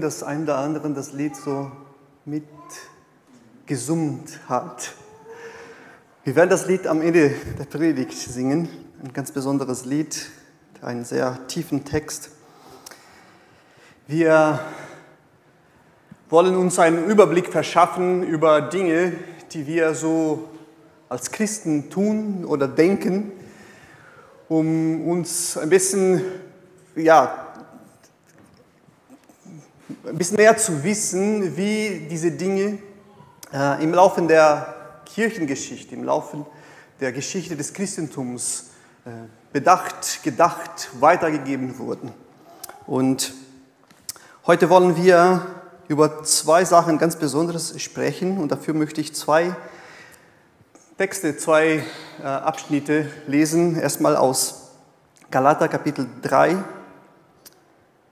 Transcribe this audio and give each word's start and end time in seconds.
das 0.00 0.22
ein 0.22 0.44
oder 0.44 0.58
anderen 0.58 0.94
das 0.94 1.12
Lied 1.12 1.36
so 1.36 1.70
mitgesummt 2.24 4.40
hat. 4.48 4.94
Wir 6.24 6.36
werden 6.36 6.50
das 6.50 6.66
Lied 6.66 6.86
am 6.86 7.02
Ende 7.02 7.34
der 7.58 7.64
Predigt 7.64 8.12
singen, 8.12 8.68
ein 9.02 9.12
ganz 9.12 9.32
besonderes 9.32 9.84
Lied, 9.84 10.30
einen 10.82 11.04
sehr 11.04 11.46
tiefen 11.46 11.84
Text. 11.84 12.30
Wir 14.06 14.60
wollen 16.28 16.56
uns 16.56 16.78
einen 16.78 17.06
Überblick 17.06 17.52
verschaffen 17.52 18.22
über 18.22 18.60
Dinge, 18.60 19.12
die 19.52 19.66
wir 19.66 19.94
so 19.94 20.48
als 21.08 21.30
Christen 21.30 21.90
tun 21.90 22.44
oder 22.44 22.66
denken, 22.66 23.30
um 24.48 25.08
uns 25.08 25.56
ein 25.56 25.70
bisschen 25.70 26.22
ja, 26.96 27.45
ein 30.04 30.18
bisschen 30.18 30.36
mehr 30.36 30.56
zu 30.56 30.82
wissen, 30.82 31.56
wie 31.56 32.06
diese 32.10 32.32
Dinge 32.32 32.78
äh, 33.52 33.82
im 33.82 33.94
Laufe 33.94 34.20
der 34.22 34.74
Kirchengeschichte, 35.04 35.94
im 35.94 36.04
Laufe 36.04 36.44
der 37.00 37.12
Geschichte 37.12 37.56
des 37.56 37.72
Christentums 37.72 38.70
äh, 39.04 39.10
bedacht, 39.52 40.22
gedacht, 40.22 40.90
weitergegeben 40.98 41.78
wurden. 41.78 42.12
Und 42.86 43.32
heute 44.46 44.68
wollen 44.70 44.96
wir 44.96 45.46
über 45.88 46.24
zwei 46.24 46.64
Sachen 46.64 46.98
ganz 46.98 47.16
Besonderes 47.16 47.80
sprechen 47.80 48.38
und 48.38 48.50
dafür 48.50 48.74
möchte 48.74 49.00
ich 49.00 49.14
zwei 49.14 49.54
Texte, 50.98 51.36
zwei 51.36 51.84
äh, 52.20 52.22
Abschnitte 52.24 53.08
lesen. 53.26 53.78
Erstmal 53.78 54.16
aus 54.16 54.72
Galater 55.30 55.68
Kapitel 55.68 56.08
3, 56.22 56.56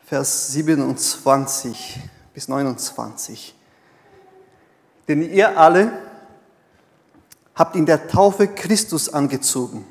Vers 0.07 0.53
27 0.53 1.99
bis 2.35 2.49
29. 2.49 3.55
Denn 5.09 5.23
ihr 5.23 5.59
alle 5.59 5.93
habt 7.55 7.75
in 7.75 7.87
der 7.87 8.07
Taufe 8.07 8.49
Christus 8.49 9.09
angezogen. 9.09 9.87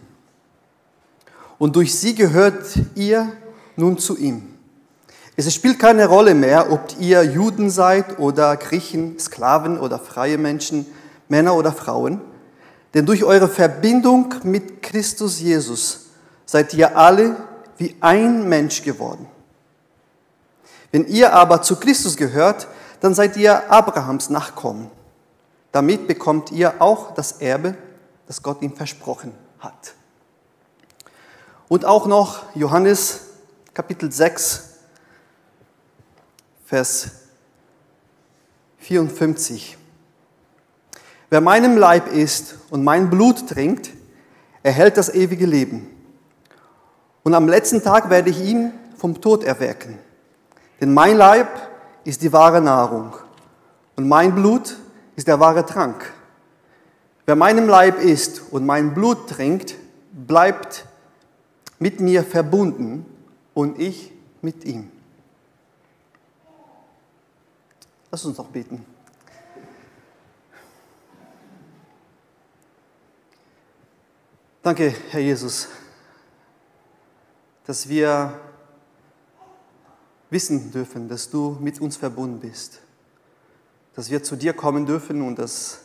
Und 1.57 1.75
durch 1.75 1.95
sie 1.97 2.13
gehört 2.13 2.63
ihr 2.93 3.31
nun 3.75 3.97
zu 3.97 4.15
ihm. 4.15 4.53
Es 5.35 5.51
spielt 5.51 5.79
keine 5.79 6.05
Rolle 6.05 6.35
mehr, 6.35 6.71
ob 6.71 6.93
ihr 6.99 7.23
Juden 7.23 7.71
seid 7.71 8.19
oder 8.19 8.55
Griechen, 8.55 9.17
Sklaven 9.17 9.79
oder 9.79 9.97
freie 9.97 10.37
Menschen, 10.37 10.85
Männer 11.27 11.55
oder 11.55 11.71
Frauen. 11.71 12.21
Denn 12.93 13.07
durch 13.07 13.23
eure 13.23 13.47
Verbindung 13.47 14.35
mit 14.43 14.83
Christus 14.83 15.39
Jesus 15.39 16.11
seid 16.45 16.75
ihr 16.75 16.95
alle 16.95 17.35
wie 17.77 17.95
ein 17.99 18.47
Mensch 18.47 18.83
geworden. 18.83 19.32
Wenn 20.93 21.07
ihr 21.07 21.33
aber 21.33 21.63
zu 21.63 21.75
Christus 21.77 22.15
gehört, 22.17 22.67
dann 22.99 23.15
seid 23.15 23.35
ihr 23.35 23.71
Abrahams 23.71 24.29
Nachkommen. 24.29 24.91
Damit 25.71 26.07
bekommt 26.07 26.51
ihr 26.51 26.75
auch 26.83 27.15
das 27.15 27.41
Erbe, 27.41 27.75
das 28.27 28.43
Gott 28.43 28.61
ihm 28.61 28.75
versprochen 28.75 29.33
hat. 29.57 29.95
Und 31.67 31.83
auch 31.83 32.05
noch 32.05 32.43
Johannes 32.53 33.21
Kapitel 33.73 34.11
6, 34.11 34.69
Vers 36.63 37.07
54. 38.77 39.75
Wer 41.31 41.41
meinem 41.41 41.75
Leib 41.75 42.05
isst 42.13 42.57
und 42.69 42.83
mein 42.83 43.09
Blut 43.09 43.49
trinkt, 43.49 43.89
erhält 44.61 44.97
das 44.97 45.09
ewige 45.09 45.47
Leben. 45.47 45.89
Und 47.23 47.33
am 47.33 47.47
letzten 47.47 47.81
Tag 47.81 48.11
werde 48.11 48.29
ich 48.29 48.39
ihn 48.39 48.71
vom 48.95 49.19
Tod 49.19 49.43
erwecken. 49.43 49.97
Denn 50.83 50.93
mein 50.93 51.15
Leib 51.15 51.47
ist 52.03 52.23
die 52.23 52.33
wahre 52.33 52.59
Nahrung 52.59 53.15
und 53.95 54.05
mein 54.05 54.35
Blut 54.35 54.75
ist 55.15 55.29
der 55.29 55.39
wahre 55.39 55.65
Trank. 55.65 56.11
Wer 57.25 57.37
meinem 57.37 57.69
Leib 57.69 58.01
isst 58.01 58.41
und 58.51 58.65
mein 58.65 58.93
Blut 58.93 59.29
trinkt, 59.29 59.75
bleibt 60.11 60.85
mit 61.79 62.01
mir 62.01 62.21
verbunden 62.21 63.05
und 63.53 63.79
ich 63.79 64.11
mit 64.41 64.65
ihm. 64.65 64.91
Lass 68.11 68.25
uns 68.25 68.35
doch 68.35 68.47
beten. 68.47 68.85
Danke, 74.61 74.93
Herr 75.11 75.21
Jesus, 75.21 75.69
dass 77.65 77.87
wir 77.87 78.37
wissen 80.33 80.71
dürfen, 80.71 81.07
dass 81.07 81.29
du 81.29 81.57
mit 81.61 81.79
uns 81.79 81.95
verbunden 81.95 82.39
bist, 82.39 82.81
dass 83.93 84.09
wir 84.09 84.23
zu 84.23 84.35
dir 84.35 84.53
kommen 84.53 84.85
dürfen 84.85 85.21
und 85.21 85.39
dass, 85.39 85.81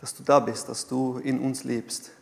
dass 0.00 0.14
du 0.14 0.22
da 0.22 0.40
bist, 0.40 0.68
dass 0.68 0.86
du 0.86 1.18
in 1.18 1.40
uns 1.40 1.64
lebst. 1.64 2.12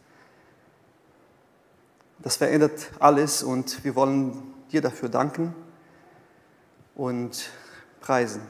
Das 2.19 2.37
verändert 2.37 2.91
alles 2.99 3.43
und 3.43 3.85
wir 3.85 3.95
wollen 3.95 4.55
dir 4.73 4.81
dafür 4.81 5.11
danken 5.11 5.55
und 6.95 7.51
preisen. 8.01 8.41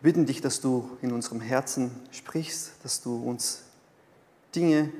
Wir 0.00 0.10
bitten 0.12 0.26
dich, 0.26 0.40
dass 0.40 0.60
du 0.60 0.96
in 1.02 1.12
unserem 1.12 1.40
Herzen 1.40 1.90
sprichst, 2.10 2.72
dass 2.82 3.02
du 3.02 3.22
uns 3.22 3.64
Dinge 4.54 4.90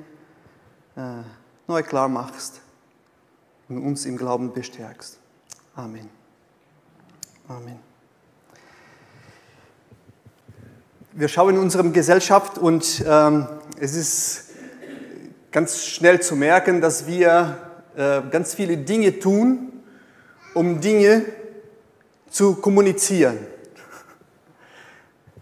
äh, 0.95 1.23
neu 1.67 1.81
klar 1.81 2.07
machst 2.07 2.61
und 3.67 3.79
uns 3.79 4.05
im 4.05 4.17
Glauben 4.17 4.53
bestärkst. 4.53 5.19
Amen. 5.77 6.09
Amen. 7.49 7.77
Wir 11.11 11.27
schauen 11.27 11.55
in 11.55 11.61
unserer 11.61 11.83
Gesellschaft 11.89 12.57
und 12.57 13.03
ähm, 13.05 13.45
es 13.77 13.93
ist 13.93 14.51
ganz 15.51 15.83
schnell 15.83 16.21
zu 16.21 16.37
merken, 16.37 16.79
dass 16.79 17.07
wir 17.07 17.57
äh, 17.97 18.21
ganz 18.31 18.53
viele 18.53 18.77
Dinge 18.77 19.19
tun, 19.19 19.83
um 20.53 20.79
Dinge 20.79 21.25
zu 22.29 22.55
kommunizieren. 22.55 23.37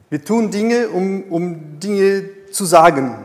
Wir 0.09 0.25
tun 0.25 0.49
Dinge, 0.49 0.89
um, 0.89 1.25
um 1.31 1.79
Dinge 1.79 2.49
zu 2.51 2.65
sagen. 2.65 3.23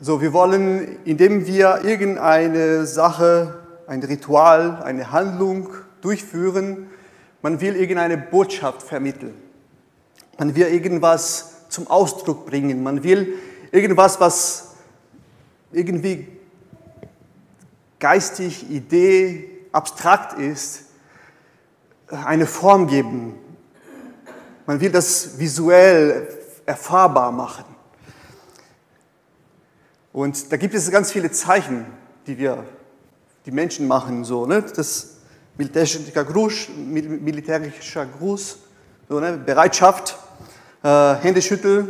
So, 0.00 0.20
wir 0.20 0.32
wollen, 0.32 0.98
indem 1.04 1.46
wir 1.46 1.84
irgendeine 1.84 2.84
Sache 2.84 3.61
ein 3.92 4.02
Ritual, 4.02 4.82
eine 4.84 5.12
Handlung 5.12 5.68
durchführen. 6.00 6.88
Man 7.42 7.60
will 7.60 7.76
irgendeine 7.76 8.16
Botschaft 8.16 8.82
vermitteln. 8.82 9.34
Man 10.38 10.56
will 10.56 10.66
irgendwas 10.68 11.68
zum 11.68 11.86
Ausdruck 11.88 12.46
bringen. 12.46 12.82
Man 12.82 13.04
will 13.04 13.38
irgendwas, 13.70 14.18
was 14.18 14.76
irgendwie 15.72 16.26
geistig, 17.98 18.70
Idee, 18.70 19.50
abstrakt 19.72 20.38
ist, 20.38 20.84
eine 22.08 22.46
Form 22.46 22.86
geben. 22.86 23.34
Man 24.64 24.80
will 24.80 24.90
das 24.90 25.38
visuell 25.38 26.28
erfahrbar 26.64 27.30
machen. 27.30 27.66
Und 30.14 30.50
da 30.50 30.56
gibt 30.56 30.72
es 30.72 30.90
ganz 30.90 31.12
viele 31.12 31.30
Zeichen, 31.30 31.84
die 32.26 32.38
wir 32.38 32.64
die 33.46 33.50
Menschen 33.50 33.88
machen, 33.88 34.24
so, 34.24 34.46
ne? 34.46 34.62
das 34.62 35.16
militärischer 35.56 36.24
Gruß, 36.24 36.68
militärischer 36.76 38.06
Gruß 38.06 38.58
so, 39.08 39.20
ne? 39.20 39.32
Bereitschaft, 39.36 40.16
äh, 40.82 41.14
Hände 41.16 41.42
schütteln. 41.42 41.88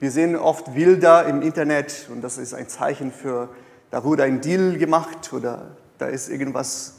Wir 0.00 0.10
sehen 0.10 0.34
oft 0.34 0.74
Bilder 0.74 1.26
im 1.26 1.42
Internet 1.42 2.08
und 2.10 2.22
das 2.22 2.38
ist 2.38 2.54
ein 2.54 2.68
Zeichen 2.68 3.12
für, 3.12 3.48
da 3.90 4.02
wurde 4.02 4.24
ein 4.24 4.40
Deal 4.40 4.76
gemacht 4.78 5.32
oder 5.32 5.76
da 5.98 6.06
ist 6.06 6.28
irgendwas, 6.28 6.94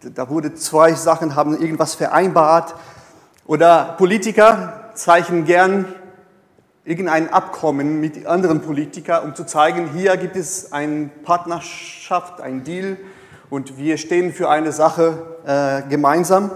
da 0.00 0.28
wurde 0.28 0.54
zwei 0.54 0.94
Sachen, 0.94 1.34
haben 1.34 1.60
irgendwas 1.60 1.94
vereinbart. 1.94 2.74
Oder 3.46 3.96
Politiker 3.98 4.92
zeichnen 4.94 5.44
gern 5.44 5.86
irgendein 6.84 7.28
Abkommen 7.32 8.00
mit 8.00 8.26
anderen 8.26 8.62
Politikern, 8.62 9.24
um 9.24 9.34
zu 9.34 9.44
zeigen, 9.44 9.90
hier 9.92 10.16
gibt 10.16 10.36
es 10.36 10.72
eine 10.72 11.10
Partnerschaft, 11.22 12.40
ein 12.40 12.64
Deal 12.64 12.96
und 13.50 13.76
wir 13.76 13.98
stehen 13.98 14.32
für 14.32 14.48
eine 14.48 14.72
Sache 14.72 15.36
äh, 15.44 15.88
gemeinsam 15.88 16.50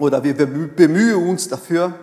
oder 0.00 0.24
wir 0.24 0.34
bemühen 0.34 1.28
uns 1.28 1.48
dafür. 1.48 1.94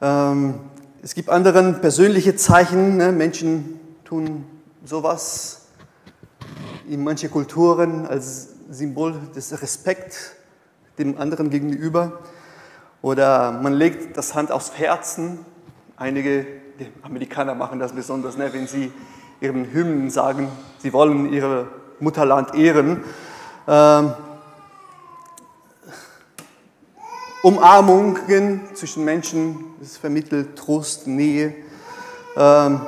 Ähm, 0.00 0.60
es 1.02 1.14
gibt 1.14 1.28
andere 1.28 1.74
persönliche 1.74 2.36
Zeichen, 2.36 2.96
ne? 2.96 3.12
Menschen 3.12 3.80
tun 4.04 4.44
sowas 4.84 5.68
in 6.88 7.02
manche 7.04 7.28
Kulturen 7.28 8.06
als 8.06 8.48
Symbol 8.70 9.14
des 9.34 9.60
Respekts 9.60 10.32
dem 10.98 11.18
anderen 11.18 11.50
gegenüber. 11.50 12.20
Oder 13.02 13.52
man 13.52 13.72
legt 13.72 14.16
das 14.16 14.34
Hand 14.34 14.52
aufs 14.52 14.72
Herzen 14.78 15.44
Einige 16.00 16.46
Amerikaner 17.02 17.54
machen 17.54 17.78
das 17.78 17.92
besonders, 17.92 18.38
ne, 18.38 18.50
wenn 18.54 18.66
sie 18.66 18.90
ihren 19.42 19.70
Hymnen 19.70 20.08
sagen, 20.08 20.48
sie 20.78 20.94
wollen 20.94 21.30
ihr 21.30 21.68
Mutterland 21.98 22.54
ehren. 22.54 23.04
Ähm, 23.68 24.14
Umarmungen 27.42 28.62
zwischen 28.72 29.04
Menschen, 29.04 29.62
es 29.82 29.98
vermittelt 29.98 30.56
Trost, 30.56 31.06
Nähe. 31.06 31.54
Ähm, 32.34 32.80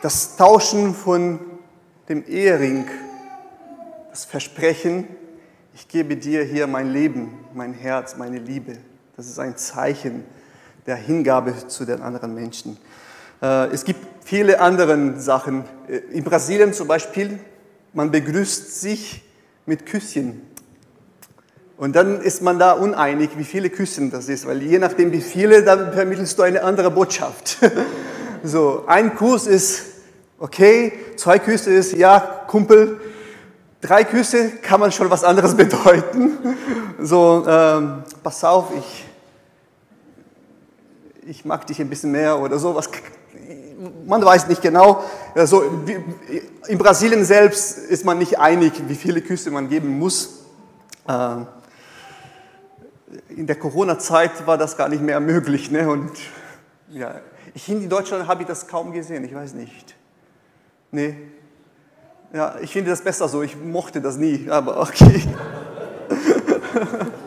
das 0.00 0.38
Tauschen 0.38 0.94
von 0.94 1.38
dem 2.08 2.24
Ehering, 2.26 2.86
das 4.08 4.24
Versprechen, 4.24 5.06
ich 5.74 5.88
gebe 5.88 6.16
dir 6.16 6.42
hier 6.42 6.66
mein 6.66 6.90
Leben, 6.90 7.34
mein 7.52 7.74
Herz, 7.74 8.16
meine 8.16 8.38
Liebe. 8.38 8.78
Das 9.14 9.26
ist 9.26 9.38
ein 9.38 9.58
Zeichen 9.58 10.24
der 10.86 10.96
Hingabe 10.96 11.54
zu 11.66 11.84
den 11.84 12.02
anderen 12.02 12.34
Menschen. 12.34 12.78
Äh, 13.42 13.68
es 13.68 13.84
gibt 13.84 14.00
viele 14.24 14.60
andere 14.60 15.18
Sachen. 15.18 15.64
Äh, 15.88 15.98
in 16.12 16.24
Brasilien 16.24 16.72
zum 16.72 16.88
Beispiel, 16.88 17.38
man 17.92 18.10
begrüßt 18.10 18.80
sich 18.80 19.22
mit 19.66 19.86
Küsschen. 19.86 20.42
Und 21.76 21.94
dann 21.94 22.22
ist 22.22 22.40
man 22.40 22.58
da 22.58 22.72
uneinig, 22.72 23.30
wie 23.36 23.44
viele 23.44 23.68
Küssen 23.68 24.10
das 24.10 24.28
ist, 24.28 24.46
weil 24.46 24.62
je 24.62 24.78
nachdem 24.78 25.12
wie 25.12 25.20
viele, 25.20 25.62
dann 25.62 25.92
vermittelst 25.92 26.38
du 26.38 26.42
eine 26.42 26.62
andere 26.62 26.90
Botschaft. 26.90 27.58
so, 28.42 28.84
ein 28.86 29.14
Kuss 29.14 29.46
ist 29.46 29.82
okay, 30.38 30.92
zwei 31.16 31.38
Küsse 31.38 31.72
ist 31.72 31.92
ja, 31.92 32.44
Kumpel, 32.46 32.98
drei 33.82 34.04
Küsse 34.04 34.52
kann 34.62 34.80
man 34.80 34.90
schon 34.90 35.10
was 35.10 35.22
anderes 35.22 35.54
bedeuten. 35.56 36.38
So, 36.98 37.44
ähm, 37.46 38.04
pass 38.22 38.42
auf, 38.42 38.72
ich, 38.76 39.05
ich 41.26 41.44
mag 41.44 41.66
dich 41.66 41.80
ein 41.80 41.88
bisschen 41.88 42.12
mehr 42.12 42.38
oder 42.38 42.58
sowas. 42.58 42.88
Man 44.06 44.24
weiß 44.24 44.48
nicht 44.48 44.62
genau. 44.62 45.02
Also, 45.34 45.64
in 46.66 46.78
Brasilien 46.78 47.24
selbst 47.24 47.78
ist 47.78 48.04
man 48.04 48.18
nicht 48.18 48.38
einig, 48.38 48.72
wie 48.86 48.94
viele 48.94 49.20
Küsse 49.20 49.50
man 49.50 49.68
geben 49.68 49.98
muss. 49.98 50.44
Ähm, 51.08 51.46
in 53.28 53.46
der 53.46 53.56
Corona-Zeit 53.56 54.46
war 54.46 54.56
das 54.56 54.76
gar 54.76 54.88
nicht 54.88 55.02
mehr 55.02 55.20
möglich. 55.20 55.70
Ne? 55.70 55.88
Und 55.88 56.12
ja, 56.90 57.20
in 57.66 57.88
Deutschland 57.88 58.26
habe 58.26 58.42
ich 58.42 58.48
das 58.48 58.66
kaum 58.66 58.92
gesehen, 58.92 59.24
ich 59.24 59.34
weiß 59.34 59.54
nicht. 59.54 59.94
Nee. 60.90 61.16
Ja, 62.32 62.56
ich 62.60 62.72
finde 62.72 62.90
das 62.90 63.02
besser 63.02 63.28
so, 63.28 63.42
ich 63.42 63.56
mochte 63.56 64.00
das 64.00 64.16
nie, 64.16 64.48
aber 64.50 64.80
okay. 64.80 65.22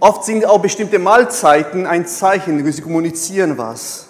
Oft 0.00 0.24
sind 0.24 0.46
auch 0.46 0.60
bestimmte 0.60 0.98
Mahlzeiten 0.98 1.86
ein 1.86 2.06
Zeichen, 2.06 2.70
sie 2.72 2.82
kommunizieren 2.82 3.58
was. 3.58 4.06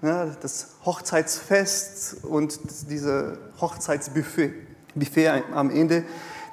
Ja, 0.00 0.26
das 0.40 0.68
Hochzeitsfest 0.84 2.24
und 2.24 2.58
diese 2.88 3.38
Hochzeitsbuffet 3.60 4.52
Buffet 4.94 5.42
am 5.54 5.70
Ende 5.70 6.04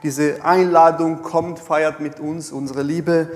diese 0.03 0.43
Einladung, 0.43 1.21
kommt, 1.21 1.59
feiert 1.59 1.99
mit 1.99 2.19
uns 2.19 2.51
unsere 2.51 2.81
Liebe. 2.81 3.29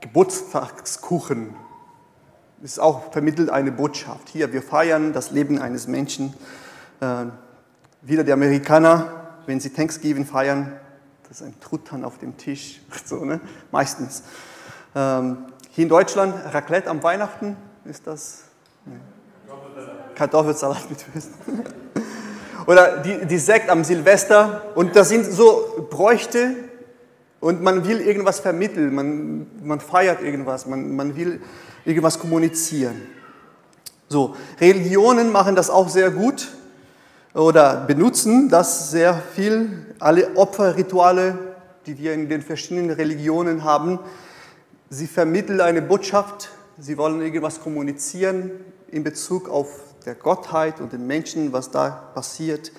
Geburtstagskuchen 0.00 1.54
ist 2.62 2.78
auch 2.78 3.12
vermittelt 3.12 3.50
eine 3.50 3.72
Botschaft. 3.72 4.28
Hier, 4.28 4.52
wir 4.52 4.62
feiern 4.62 5.12
das 5.12 5.30
Leben 5.30 5.58
eines 5.58 5.86
Menschen. 5.86 6.34
Äh, 7.00 7.26
wieder 8.02 8.24
die 8.24 8.32
Amerikaner, 8.32 9.38
wenn 9.46 9.58
sie 9.58 9.70
Thanksgiving 9.70 10.26
feiern, 10.26 10.78
das 11.28 11.40
ist 11.40 11.46
ein 11.46 11.58
Truthahn 11.60 12.04
auf 12.04 12.18
dem 12.18 12.36
Tisch, 12.36 12.80
so, 13.04 13.24
ne? 13.24 13.40
meistens. 13.70 14.22
Ähm, 14.94 15.46
hier 15.70 15.82
in 15.82 15.88
Deutschland, 15.88 16.34
Raclette 16.52 16.88
am 16.88 17.02
Weihnachten, 17.02 17.56
ist 17.84 18.06
das? 18.06 18.44
Nee. 18.84 18.92
Kartoffelsalat 20.14 20.88
mit 20.88 21.14
Würsten. 21.14 21.64
Oder 22.66 22.98
die, 22.98 23.26
die 23.26 23.38
Sekt 23.38 23.68
am 23.68 23.84
Silvester. 23.84 24.62
Und 24.74 24.96
das 24.96 25.08
sind 25.08 25.24
so 25.26 25.86
Bräuchte 25.90 26.54
und 27.40 27.62
man 27.62 27.86
will 27.86 28.00
irgendwas 28.00 28.40
vermitteln, 28.40 28.94
man, 28.94 29.46
man 29.62 29.80
feiert 29.80 30.22
irgendwas, 30.22 30.66
man, 30.66 30.96
man 30.96 31.14
will 31.14 31.42
irgendwas 31.84 32.18
kommunizieren. 32.18 33.02
So, 34.08 34.34
Religionen 34.60 35.30
machen 35.30 35.54
das 35.54 35.68
auch 35.68 35.88
sehr 35.88 36.10
gut 36.10 36.48
oder 37.34 37.84
benutzen 37.86 38.48
das 38.48 38.90
sehr 38.90 39.20
viel. 39.34 39.86
Alle 39.98 40.36
Opferrituale, 40.36 41.36
die 41.86 41.98
wir 41.98 42.14
in 42.14 42.28
den 42.28 42.42
verschiedenen 42.42 42.90
Religionen 42.90 43.64
haben, 43.64 43.98
sie 44.88 45.06
vermitteln 45.06 45.60
eine 45.60 45.82
Botschaft, 45.82 46.50
sie 46.78 46.96
wollen 46.96 47.20
irgendwas 47.20 47.60
kommunizieren 47.60 48.50
in 48.88 49.02
Bezug 49.02 49.48
auf 49.48 49.68
der 50.06 50.14
Gottheit 50.14 50.80
und 50.80 50.92
den 50.92 51.06
Menschen, 51.06 51.52
was 51.52 51.70
da 51.70 51.90
passiert. 52.14 52.70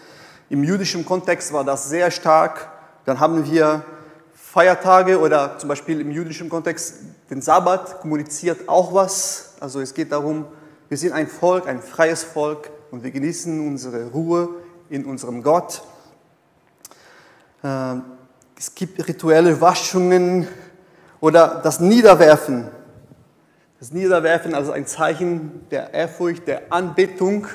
Im 0.50 0.64
jüdischen 0.64 1.06
Kontext 1.06 1.52
war 1.54 1.64
das 1.64 1.90
sehr 1.90 2.12
stark. 2.12 2.70
Dann 3.04 3.20
haben 3.20 3.52
wir 3.52 3.84
Feiertage 4.34 5.20
oder 5.20 5.58
zum 5.58 5.68
Beispiel 5.68 6.00
im 6.00 6.12
jüdischen 6.12 6.48
Kontext 6.48 6.96
den 7.30 7.42
Sabbat 7.42 8.00
kommuniziert 8.00 8.70
auch 8.70 8.94
was. 8.94 9.56
Also 9.60 9.82
es 9.82 9.94
geht 9.94 10.12
darum, 10.12 10.46
wir 10.88 10.98
sind 10.98 11.14
ein 11.14 11.28
Volk, 11.28 11.68
ein 11.68 11.82
freies 11.82 12.24
Volk 12.24 12.70
und 12.92 13.04
wir 13.04 13.12
genießen 13.12 13.68
unsere 13.68 14.08
Ruhe 14.12 14.50
in 14.90 15.06
unserem 15.06 15.44
Gott. 15.44 15.82
Ähm, 17.64 18.04
es 18.58 18.74
gibt 18.74 19.08
rituelle 19.08 19.60
Waschungen 19.60 20.48
oder 21.20 21.62
das 21.64 21.80
Niederwerfen 21.80 22.70
das 23.86 23.92
Niederwerfen 23.92 24.56
als 24.56 24.72
ein 24.72 24.88
Zeichen 24.88 25.68
der 25.70 25.94
Ehrfurcht, 25.94 26.48
der 26.48 26.74
Anbetung. 26.74 27.46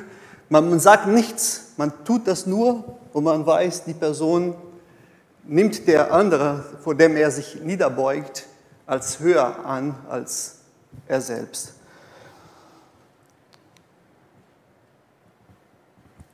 Man, 0.49 0.79
sagt 0.79 1.09
nichts, 1.09 1.73
man 1.77 1.93
tut 2.05 2.29
das 2.29 2.47
nur 2.47 2.99
und 3.13 3.25
man 3.25 3.45
weiß, 3.45 3.83
die 3.83 3.95
Person 3.95 4.55
nimmt 5.45 5.89
der 5.89 6.13
andere, 6.13 6.65
vor 6.85 6.95
dem 6.95 7.17
er 7.17 7.33
sich 7.33 7.61
niederbeugt, 7.63 8.47
als 8.87 9.19
höher 9.19 9.65
an 9.65 9.97
als 10.09 10.59
er 11.09 11.21
selbst. 11.21 11.75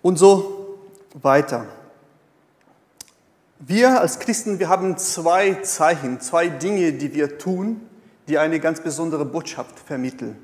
Und 0.07 0.19
so 0.19 0.79
weiter. 1.15 1.67
Wir 3.59 4.01
als 4.01 4.21
Christen, 4.21 4.61
wir 4.61 4.69
haben 4.69 4.97
zwei 4.99 5.55
Zeichen, 5.55 6.21
zwei 6.21 6.47
Dinge, 6.47 6.93
die 6.93 7.13
wir 7.13 7.39
tun, 7.39 7.81
die 8.29 8.39
eine 8.39 8.61
ganz 8.61 8.81
besondere 8.81 9.25
Botschaft 9.25 9.81
vermitteln. 9.81 10.39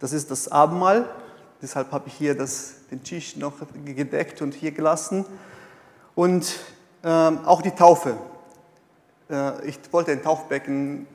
Das 0.00 0.12
ist 0.12 0.32
das 0.32 0.48
Abendmahl, 0.48 1.08
deshalb 1.62 1.92
habe 1.92 2.08
ich 2.08 2.14
hier 2.14 2.36
das, 2.36 2.74
den 2.90 3.04
Tisch 3.04 3.36
noch 3.36 3.52
gedeckt 3.84 4.42
und 4.42 4.52
hier 4.52 4.72
gelassen. 4.72 5.24
Und 6.16 6.58
ähm, 7.04 7.44
auch 7.44 7.62
die 7.62 7.70
Taufe. 7.70 8.16
Äh, 9.30 9.64
ich 9.64 9.78
wollte 9.92 10.10
ein 10.10 10.24
Taufbecken 10.24 11.06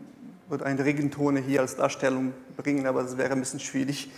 oder 0.50 0.66
eine 0.66 0.86
Regentone 0.86 1.42
hier 1.42 1.60
als 1.60 1.76
Darstellung 1.76 2.32
bringen, 2.56 2.88
aber 2.88 3.04
das 3.04 3.18
wäre 3.18 3.34
ein 3.34 3.42
bisschen 3.42 3.60
schwierig. 3.60 4.10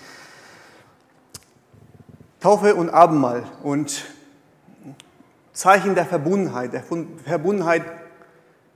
Taufe 2.39 2.75
und 2.75 2.91
Abendmahl 2.91 3.45
und 3.63 4.05
Zeichen 5.53 5.95
der 5.95 6.05
Verbundenheit, 6.05 6.71
der 6.71 6.83
Verbundenheit 7.25 7.81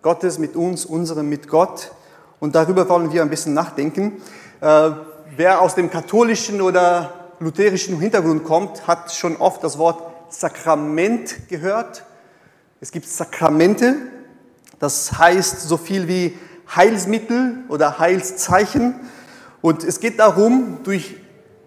Gottes 0.02 0.40
mit 0.40 0.56
uns, 0.56 0.84
unserem 0.84 1.30
mit 1.30 1.48
Gott. 1.48 1.92
Und 2.40 2.56
darüber 2.56 2.90
wollen 2.90 3.14
wir 3.14 3.22
ein 3.22 3.30
bisschen 3.30 3.54
nachdenken. 3.54 4.14
Äh, 4.62 4.90
wer 5.36 5.62
aus 5.62 5.76
dem 5.76 5.92
katholischen 5.92 6.60
oder 6.60 7.14
lutherischen 7.40 8.00
Hintergrund 8.00 8.46
kommt, 8.46 8.88
hat 8.88 9.14
schon 9.14 9.38
oft 9.38 9.64
das 9.64 9.78
Wort 9.78 10.02
Sakrament 10.34 11.48
gehört. 11.48 12.04
Es 12.80 12.92
gibt 12.92 13.08
Sakramente, 13.08 13.96
das 14.80 15.20
heißt 15.20 15.62
so 15.62 15.78
viel 15.78 16.08
wie 16.08 16.36
Heilsmittel 16.76 17.58
oder 17.70 18.00
Heilszeichen. 18.00 18.96
Und 19.62 19.84
es 19.84 20.00
geht 20.00 20.18
darum, 20.18 20.80
durch 20.84 21.21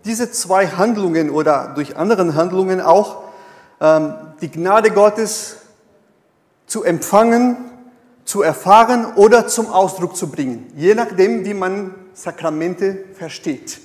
diese 0.05 0.31
zwei 0.31 0.67
Handlungen 0.67 1.31
oder 1.31 1.73
durch 1.75 1.97
andere 1.97 2.35
Handlungen 2.35 2.81
auch 2.81 3.23
ähm, 3.81 4.15
die 4.41 4.51
Gnade 4.51 4.91
Gottes 4.91 5.57
zu 6.67 6.85
empfangen 6.85 7.57
zu 8.25 8.43
erfahren 8.43 9.07
oder 9.17 9.47
zum 9.47 9.69
Ausdruck 9.69 10.17
zu 10.17 10.31
bringen, 10.31 10.67
je 10.77 10.95
nachdem, 10.95 11.45
wie 11.45 11.55
man 11.55 11.95
Sakramente 12.15 13.05
versteht. 13.15 13.81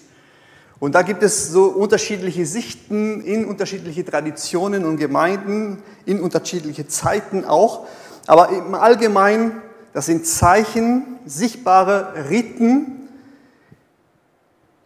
Und 0.80 0.96
da 0.96 1.02
gibt 1.02 1.24
es 1.24 1.52
so 1.52 1.66
unterschiedliche 1.66 2.46
Sichten 2.46 3.22
in 3.22 3.46
unterschiedliche 3.46 4.06
Traditionen 4.06 4.86
und 4.86 4.98
Gemeinden, 4.98 5.84
in 6.06 6.22
unterschiedliche 6.22 6.88
Zeiten 6.88 7.44
auch. 7.44 7.86
Aber 8.28 8.50
im 8.50 8.74
Allgemeinen, 8.76 9.62
das 9.92 10.06
sind 10.06 10.26
Zeichen, 10.26 11.20
sichtbare 11.26 12.30
Riten, 12.30 12.99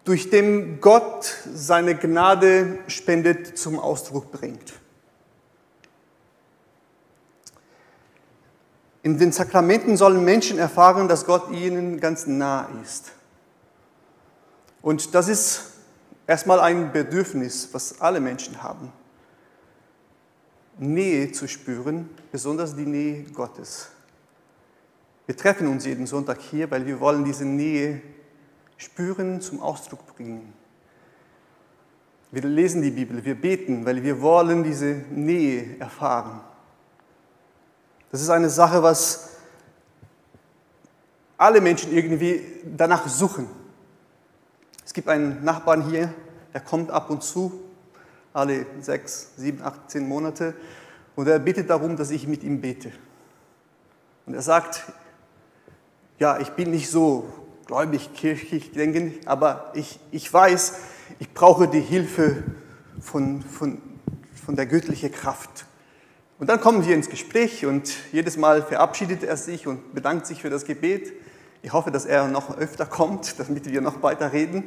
durch 0.03 0.29
dem 0.29 0.81
Gott 0.81 1.33
seine 1.53 1.95
Gnade 1.95 2.79
spendet, 2.87 3.57
zum 3.57 3.79
Ausdruck 3.79 4.31
bringt. 4.31 4.73
In 9.01 9.17
den 9.17 9.31
Sakramenten 9.31 9.97
sollen 9.97 10.23
Menschen 10.23 10.57
erfahren, 10.57 11.07
dass 11.07 11.25
Gott 11.25 11.51
ihnen 11.51 11.99
ganz 11.99 12.25
nah 12.25 12.69
ist. 12.81 13.11
Und 14.81 15.13
das 15.13 15.27
ist 15.27 15.73
erstmal 16.27 16.59
ein 16.59 16.91
Bedürfnis, 16.91 17.69
was 17.71 17.99
alle 18.01 18.19
Menschen 18.19 18.63
haben. 18.63 18.91
Nähe 20.77 21.31
zu 21.31 21.47
spüren, 21.47 22.09
besonders 22.31 22.75
die 22.75 22.85
Nähe 22.85 23.23
Gottes. 23.23 23.89
Wir 25.25 25.37
treffen 25.37 25.67
uns 25.67 25.85
jeden 25.85 26.07
Sonntag 26.07 26.41
hier, 26.41 26.69
weil 26.71 26.85
wir 26.85 26.99
wollen 26.99 27.23
diese 27.23 27.45
Nähe 27.45 28.01
spüren, 28.83 29.41
zum 29.41 29.61
Ausdruck 29.61 30.05
bringen. 30.15 30.53
Wir 32.31 32.43
lesen 32.43 32.81
die 32.81 32.91
Bibel, 32.91 33.23
wir 33.23 33.35
beten, 33.35 33.85
weil 33.85 34.03
wir 34.03 34.21
wollen 34.21 34.63
diese 34.63 35.03
Nähe 35.11 35.79
erfahren. 35.79 36.41
Das 38.11 38.21
ist 38.21 38.29
eine 38.29 38.49
Sache, 38.49 38.81
was 38.81 39.37
alle 41.37 41.61
Menschen 41.61 41.93
irgendwie 41.93 42.43
danach 42.63 43.07
suchen. 43.07 43.47
Es 44.85 44.93
gibt 44.93 45.07
einen 45.07 45.43
Nachbarn 45.43 45.89
hier, 45.89 46.13
der 46.53 46.61
kommt 46.61 46.91
ab 46.91 47.09
und 47.09 47.23
zu, 47.23 47.51
alle 48.33 48.65
sechs, 48.81 49.31
sieben, 49.37 49.61
acht, 49.61 49.89
zehn 49.89 50.07
Monate, 50.07 50.53
und 51.15 51.27
er 51.27 51.39
bittet 51.39 51.69
darum, 51.69 51.95
dass 51.95 52.09
ich 52.09 52.27
mit 52.27 52.43
ihm 52.43 52.61
bete. 52.61 52.91
Und 54.25 54.33
er 54.33 54.41
sagt, 54.41 54.83
ja, 56.17 56.39
ich 56.39 56.49
bin 56.51 56.71
nicht 56.71 56.89
so 56.89 57.31
gläubig, 57.65 58.13
kirchlich 58.13 58.71
denkend, 58.71 59.27
aber 59.27 59.71
ich, 59.73 59.99
ich 60.11 60.31
weiß, 60.31 60.73
ich 61.19 61.33
brauche 61.33 61.67
die 61.67 61.79
Hilfe 61.79 62.43
von, 62.99 63.41
von, 63.41 63.81
von 64.45 64.55
der 64.55 64.65
göttlichen 64.65 65.11
Kraft. 65.11 65.65
Und 66.39 66.49
dann 66.49 66.59
kommen 66.59 66.85
wir 66.85 66.93
ins 66.93 67.09
Gespräch 67.09 67.65
und 67.65 67.89
jedes 68.11 68.37
Mal 68.37 68.63
verabschiedet 68.63 69.23
er 69.23 69.37
sich 69.37 69.67
und 69.67 69.93
bedankt 69.93 70.25
sich 70.27 70.41
für 70.41 70.49
das 70.49 70.65
Gebet. 70.65 71.13
Ich 71.61 71.71
hoffe, 71.71 71.91
dass 71.91 72.05
er 72.05 72.27
noch 72.27 72.57
öfter 72.57 72.85
kommt, 72.85 73.35
damit 73.39 73.69
wir 73.69 73.81
noch 73.81 74.03
weiter 74.03 74.33
reden. 74.33 74.65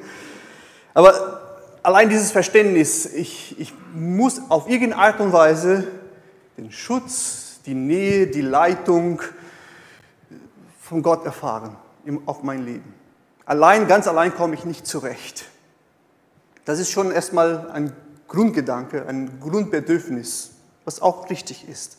Aber 0.95 1.69
allein 1.83 2.09
dieses 2.09 2.33
Verständnis, 2.33 3.05
ich, 3.05 3.61
ich 3.61 3.75
muss 3.95 4.41
auf 4.49 4.69
irgendeine 4.69 5.03
Art 5.03 5.21
und 5.21 5.33
Weise 5.33 5.87
den 6.57 6.73
Schutz, 6.73 7.61
die 7.67 7.75
Nähe, 7.75 8.27
die 8.29 8.41
Leitung 8.41 9.21
von 10.81 11.03
Gott 11.03 11.27
erfahren 11.27 11.77
auf 12.27 12.43
mein 12.43 12.65
Leben. 12.65 12.95
Allein, 13.45 13.87
ganz 13.87 14.07
allein 14.09 14.35
komme 14.35 14.55
ich 14.55 14.65
nicht 14.65 14.87
zurecht. 14.87 15.47
Das 16.65 16.79
ist 16.79 16.91
schon 16.91 17.13
erstmal 17.13 17.71
ein 17.71 17.93
Grundgedanke, 18.29 19.07
ein 19.07 19.39
Grundbedürfnis, 19.41 20.53
was 20.85 21.01
auch 21.01 21.31
richtig 21.31 21.69
ist. 21.69 21.99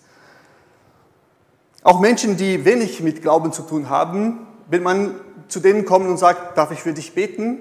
Auch 1.84 2.00
Menschen, 2.02 2.36
die 2.36 2.66
wenig 2.66 3.02
mit 3.02 3.22
Glauben 3.22 3.54
zu 3.54 3.62
tun 3.62 3.90
haben, 3.90 4.46
wenn 4.70 4.84
man 4.84 5.16
zu 5.48 5.62
denen 5.62 5.86
kommt 5.86 6.08
und 6.08 6.18
sagt, 6.18 6.58
darf 6.58 6.72
ich 6.72 6.82
für 6.82 6.94
dich 6.94 7.16
beten, 7.16 7.60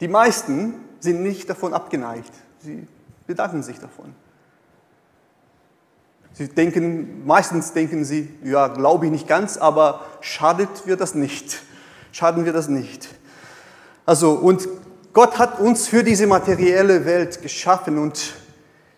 die 0.00 0.08
meisten 0.08 0.74
sind 0.98 1.22
nicht 1.22 1.48
davon 1.48 1.74
abgeneigt. 1.74 2.32
Sie 2.58 2.88
bedanken 3.26 3.62
sich 3.62 3.78
davon. 3.78 4.14
Sie 6.32 6.48
denken, 6.48 7.24
meistens 7.26 7.72
denken 7.72 8.04
sie, 8.04 8.34
ja, 8.42 8.68
glaube 8.68 9.06
ich 9.06 9.12
nicht 9.12 9.28
ganz, 9.28 9.58
aber 9.58 10.06
schadet 10.20 10.86
wir 10.86 10.96
das 10.96 11.14
nicht. 11.14 11.62
Schaden 12.12 12.44
wir 12.44 12.52
das 12.52 12.68
nicht. 12.68 13.08
Also, 14.04 14.32
und 14.32 14.68
Gott 15.14 15.38
hat 15.38 15.58
uns 15.60 15.88
für 15.88 16.04
diese 16.04 16.26
materielle 16.26 17.04
Welt 17.06 17.40
geschaffen 17.40 17.98
und 17.98 18.34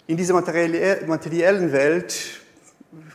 in 0.07 0.17
dieser 0.17 0.35
materiellen 0.35 1.73
Welt 1.73 2.15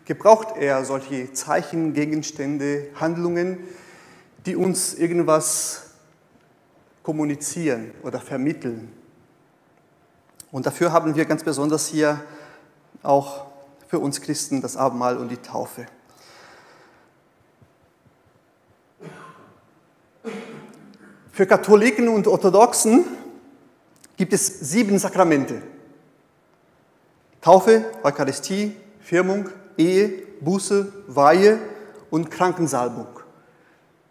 gebraucht 0.06 0.56
er 0.58 0.84
solche 0.86 1.34
Zeichen, 1.34 1.94
Gegenstände, 1.94 2.88
Handlungen, 2.96 3.60
die 4.46 4.56
uns 4.56 4.94
irgendwas 4.96 5.92
kommunizieren 7.04 7.92
oder 8.02 8.20
vermitteln. 8.20 8.92
Und 10.52 10.66
dafür 10.66 10.92
haben 10.92 11.16
wir 11.16 11.26
ganz 11.26 11.44
besonders 11.44 11.88
hier 11.88 12.22
auch 13.04 13.48
für 13.88 14.00
uns 14.00 14.22
Christen 14.22 14.62
das 14.62 14.78
Abendmahl 14.78 15.18
und 15.18 15.30
die 15.30 15.38
Taufe. 15.38 15.86
Für 21.40 21.48
Katholiken 21.48 22.10
und 22.10 22.28
Orthodoxen 22.28 23.06
gibt 24.18 24.34
es 24.34 24.46
sieben 24.46 25.00
Sakramente. 25.00 25.62
Taufe, 27.40 27.86
Eucharistie, 28.04 28.76
Firmung, 29.00 29.46
Ehe, 29.78 30.12
Buße, 30.42 30.92
Weihe 31.08 31.58
und 32.10 32.30
Krankensalbung. 32.30 33.08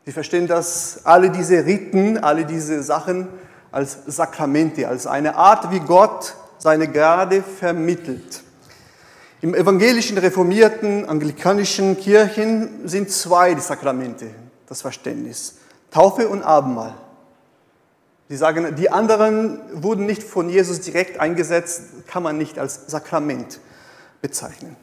Sie 0.06 0.12
verstehen 0.12 0.46
das, 0.46 1.02
alle 1.04 1.28
diese 1.28 1.66
Riten, 1.66 2.16
alle 2.16 2.46
diese 2.46 2.82
Sachen 2.82 3.28
als 3.70 4.06
Sakramente, 4.06 4.88
als 4.88 5.06
eine 5.06 5.36
Art, 5.36 5.70
wie 5.70 5.80
Gott 5.80 6.34
seine 6.56 6.88
Gnade 6.88 7.42
vermittelt. 7.42 8.42
Im 9.42 9.54
evangelischen, 9.54 10.16
reformierten, 10.16 11.06
anglikanischen 11.06 11.98
Kirchen 11.98 12.88
sind 12.88 13.10
zwei 13.10 13.52
die 13.52 13.60
Sakramente, 13.60 14.30
das 14.66 14.80
Verständnis. 14.80 15.56
Taufe 15.90 16.26
und 16.26 16.42
Abendmahl. 16.42 16.94
Sie 18.28 18.36
sagen, 18.36 18.76
die 18.76 18.90
anderen 18.90 19.60
wurden 19.72 20.04
nicht 20.04 20.22
von 20.22 20.50
Jesus 20.50 20.80
direkt 20.80 21.18
eingesetzt, 21.18 22.06
kann 22.06 22.22
man 22.22 22.36
nicht 22.36 22.58
als 22.58 22.86
Sakrament 22.86 23.60
bezeichnen. 24.20 24.76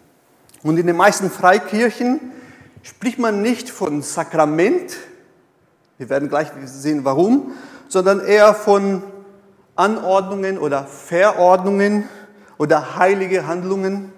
Und 0.64 0.78
in 0.78 0.88
den 0.88 0.96
meisten 0.96 1.30
Freikirchen 1.30 2.20
spricht 2.82 3.20
man 3.20 3.44
nicht 3.44 3.70
von 3.70 4.02
Sakrament, 4.02 4.98
wir 5.98 6.10
werden 6.10 6.28
gleich 6.28 6.50
sehen 6.66 7.06
warum, 7.06 7.54
sondern 7.88 8.20
eher 8.20 8.56
von 8.56 9.04
Anordnungen 9.76 10.58
oder 10.58 10.86
Verordnungen 10.86 12.10
oder 12.58 12.98
heilige 12.98 13.46
Handlungen 13.46 14.12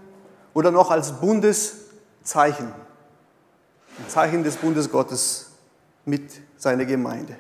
oder 0.54 0.72
noch 0.72 0.90
als 0.90 1.20
Bundeszeichen, 1.20 2.72
ein 4.00 4.10
Zeichen 4.10 4.44
des 4.44 4.56
Bundes 4.56 4.90
Gottes 4.90 5.52
mit 6.06 6.32
seiner 6.56 6.86
Gemeinde. 6.86 7.36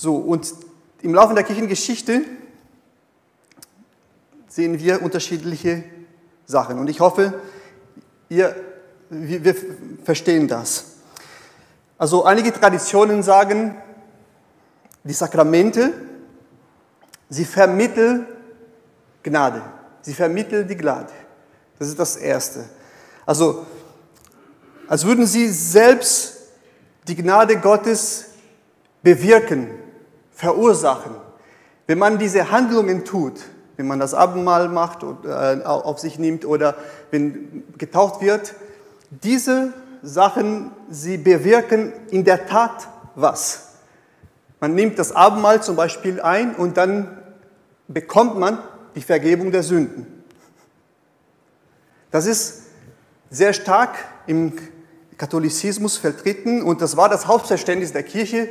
So, 0.00 0.14
und 0.14 0.54
im 1.02 1.12
Laufe 1.12 1.34
der 1.34 1.42
Kirchengeschichte 1.42 2.22
sehen 4.46 4.78
wir 4.78 5.02
unterschiedliche 5.02 5.82
Sachen. 6.46 6.78
Und 6.78 6.88
ich 6.88 7.00
hoffe, 7.00 7.40
ihr, 8.28 8.54
wir, 9.10 9.42
wir 9.42 9.56
verstehen 10.04 10.46
das. 10.46 10.84
Also 11.98 12.24
einige 12.24 12.52
Traditionen 12.52 13.24
sagen, 13.24 13.74
die 15.02 15.12
Sakramente, 15.12 15.92
sie 17.28 17.44
vermitteln 17.44 18.24
Gnade. 19.24 19.62
Sie 20.02 20.14
vermitteln 20.14 20.68
die 20.68 20.76
Gnade. 20.76 21.12
Das 21.76 21.88
ist 21.88 21.98
das 21.98 22.14
Erste. 22.14 22.66
Also, 23.26 23.66
als 24.86 25.04
würden 25.04 25.26
sie 25.26 25.48
selbst 25.48 26.36
die 27.08 27.16
Gnade 27.16 27.56
Gottes 27.56 28.26
bewirken, 29.02 29.87
verursachen. 30.38 31.16
Wenn 31.88 31.98
man 31.98 32.18
diese 32.18 32.52
Handlungen 32.52 33.04
tut, 33.04 33.40
wenn 33.76 33.88
man 33.88 33.98
das 33.98 34.14
Abendmahl 34.14 34.68
macht 34.68 35.02
oder 35.02 35.60
äh, 35.60 35.64
auf 35.64 35.98
sich 35.98 36.16
nimmt 36.18 36.44
oder 36.44 36.76
wenn 37.10 37.64
getaucht 37.76 38.20
wird, 38.22 38.54
diese 39.10 39.72
Sachen, 40.00 40.70
sie 40.88 41.18
bewirken 41.18 41.92
in 42.10 42.24
der 42.24 42.46
Tat 42.46 42.86
was. 43.16 43.78
Man 44.60 44.76
nimmt 44.76 44.98
das 45.00 45.10
Abendmahl 45.10 45.60
zum 45.60 45.74
Beispiel 45.74 46.20
ein 46.20 46.54
und 46.54 46.76
dann 46.76 47.18
bekommt 47.88 48.38
man 48.38 48.58
die 48.94 49.02
Vergebung 49.02 49.50
der 49.50 49.64
Sünden. 49.64 50.06
Das 52.12 52.26
ist 52.26 52.62
sehr 53.28 53.52
stark 53.52 53.96
im 54.28 54.52
Katholizismus 55.16 55.96
vertreten 55.96 56.62
und 56.62 56.80
das 56.80 56.96
war 56.96 57.08
das 57.08 57.26
Hauptverständnis 57.26 57.92
der 57.92 58.04
Kirche 58.04 58.50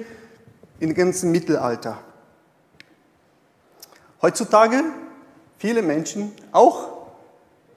im 0.79 0.93
ganzen 0.93 1.31
Mittelalter. 1.31 1.97
Heutzutage 4.21 4.83
viele 5.57 5.81
Menschen, 5.81 6.31
auch 6.51 6.87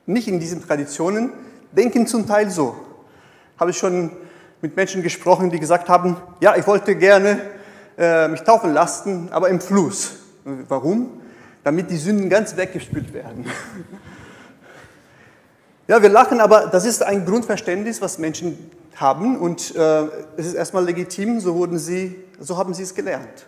nicht 0.07 0.29
in 0.29 0.41
diesen 0.41 0.67
Traditionen, 0.67 1.33
denken 1.73 2.07
zum 2.07 2.27
Teil 2.27 2.51
so. 2.51 2.75
Habe 3.59 3.71
ich 3.71 3.79
schon 3.79 4.11
mit 4.61 4.77
Menschen 4.77 5.03
gesprochen, 5.03 5.51
die 5.51 5.61
gesagt 5.61 5.89
haben, 5.89 6.17
ja, 6.41 6.57
ich 6.57 6.67
wollte 6.67 6.97
gerne 6.97 7.41
äh, 7.97 8.29
mich 8.29 8.43
taufen 8.43 8.73
lassen, 8.73 9.33
aber 9.33 9.49
im 9.49 9.61
Fluss. 9.61 10.17
Warum? 10.45 11.21
Damit 11.65 11.91
die 11.91 11.97
Sünden 11.97 12.29
ganz 12.29 12.57
weggespült 12.57 13.13
werden. 13.13 13.45
ja, 15.89 16.03
wir 16.03 16.09
lachen, 16.09 16.41
aber 16.41 16.67
das 16.67 16.85
ist 16.85 17.03
ein 17.03 17.25
Grundverständnis, 17.25 18.01
was 18.01 18.19
Menschen 18.19 18.71
haben 18.97 19.39
und 19.39 19.75
äh, 19.75 20.03
es 20.37 20.47
ist 20.47 20.55
erstmal 20.55 20.85
legitim, 20.85 21.41
so, 21.41 21.55
wurden 21.55 21.79
sie, 21.79 22.17
so 22.39 22.57
haben 22.57 22.75
sie 22.75 22.83
es 22.83 22.95
gelernt. 22.95 23.47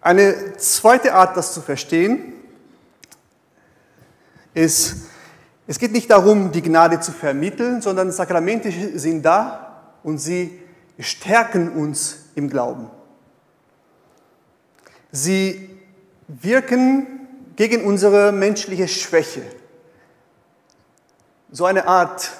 Eine 0.00 0.56
zweite 0.56 1.14
Art, 1.14 1.36
das 1.36 1.54
zu 1.54 1.60
verstehen, 1.60 2.34
ist, 4.52 4.96
es 5.66 5.78
geht 5.78 5.92
nicht 5.92 6.10
darum, 6.10 6.50
die 6.50 6.62
Gnade 6.62 7.00
zu 7.00 7.12
vermitteln, 7.12 7.80
sondern 7.80 8.10
Sakramente 8.10 8.72
sind 8.98 9.22
da 9.22 9.94
und 10.02 10.18
sie 10.18 10.60
stärken 10.98 11.72
uns 11.72 12.26
im 12.34 12.50
Glauben. 12.50 12.90
Sie 15.12 15.70
wirken 16.26 17.06
gegen 17.56 17.84
unsere 17.84 18.32
menschliche 18.32 18.88
Schwäche. 18.88 19.42
So 21.52 21.66
eine 21.66 21.86
Art 21.86 22.32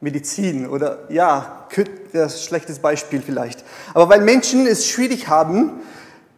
Medizin 0.00 0.68
oder 0.68 0.98
ja, 1.08 1.66
das 2.12 2.44
schlechtes 2.44 2.78
Beispiel 2.78 3.22
vielleicht. 3.22 3.64
Aber 3.94 4.08
weil 4.10 4.20
Menschen 4.20 4.66
es 4.66 4.86
schwierig 4.86 5.28
haben, 5.28 5.80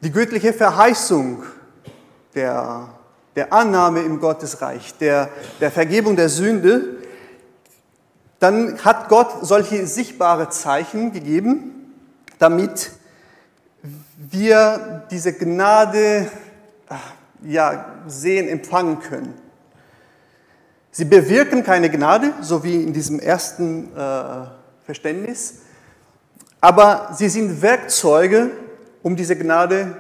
die 0.00 0.12
göttliche 0.12 0.52
Verheißung 0.52 1.42
der, 2.34 2.88
der 3.34 3.52
Annahme 3.52 4.00
im 4.00 4.20
Gottesreich, 4.20 4.94
der, 4.98 5.28
der 5.60 5.72
Vergebung 5.72 6.14
der 6.16 6.28
Sünde, 6.28 6.98
dann 8.38 8.78
hat 8.84 9.08
Gott 9.08 9.44
solche 9.44 9.86
sichtbare 9.86 10.48
Zeichen 10.50 11.12
gegeben, 11.12 11.92
damit 12.38 12.92
wir 14.16 15.06
diese 15.10 15.32
Gnade 15.32 16.30
ja, 17.42 17.86
sehen, 18.06 18.48
empfangen 18.48 19.00
können. 19.00 19.45
Sie 20.96 21.04
bewirken 21.04 21.62
keine 21.62 21.90
Gnade, 21.90 22.32
so 22.40 22.64
wie 22.64 22.82
in 22.82 22.94
diesem 22.94 23.20
ersten 23.20 23.94
äh, 23.94 24.46
Verständnis, 24.86 25.56
aber 26.58 27.10
sie 27.14 27.28
sind 27.28 27.60
Werkzeuge, 27.60 28.52
um 29.02 29.14
diese 29.14 29.36
Gnade 29.36 29.94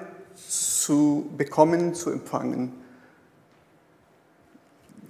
zu 0.48 1.28
bekommen, 1.36 1.92
zu 1.92 2.10
empfangen. 2.10 2.72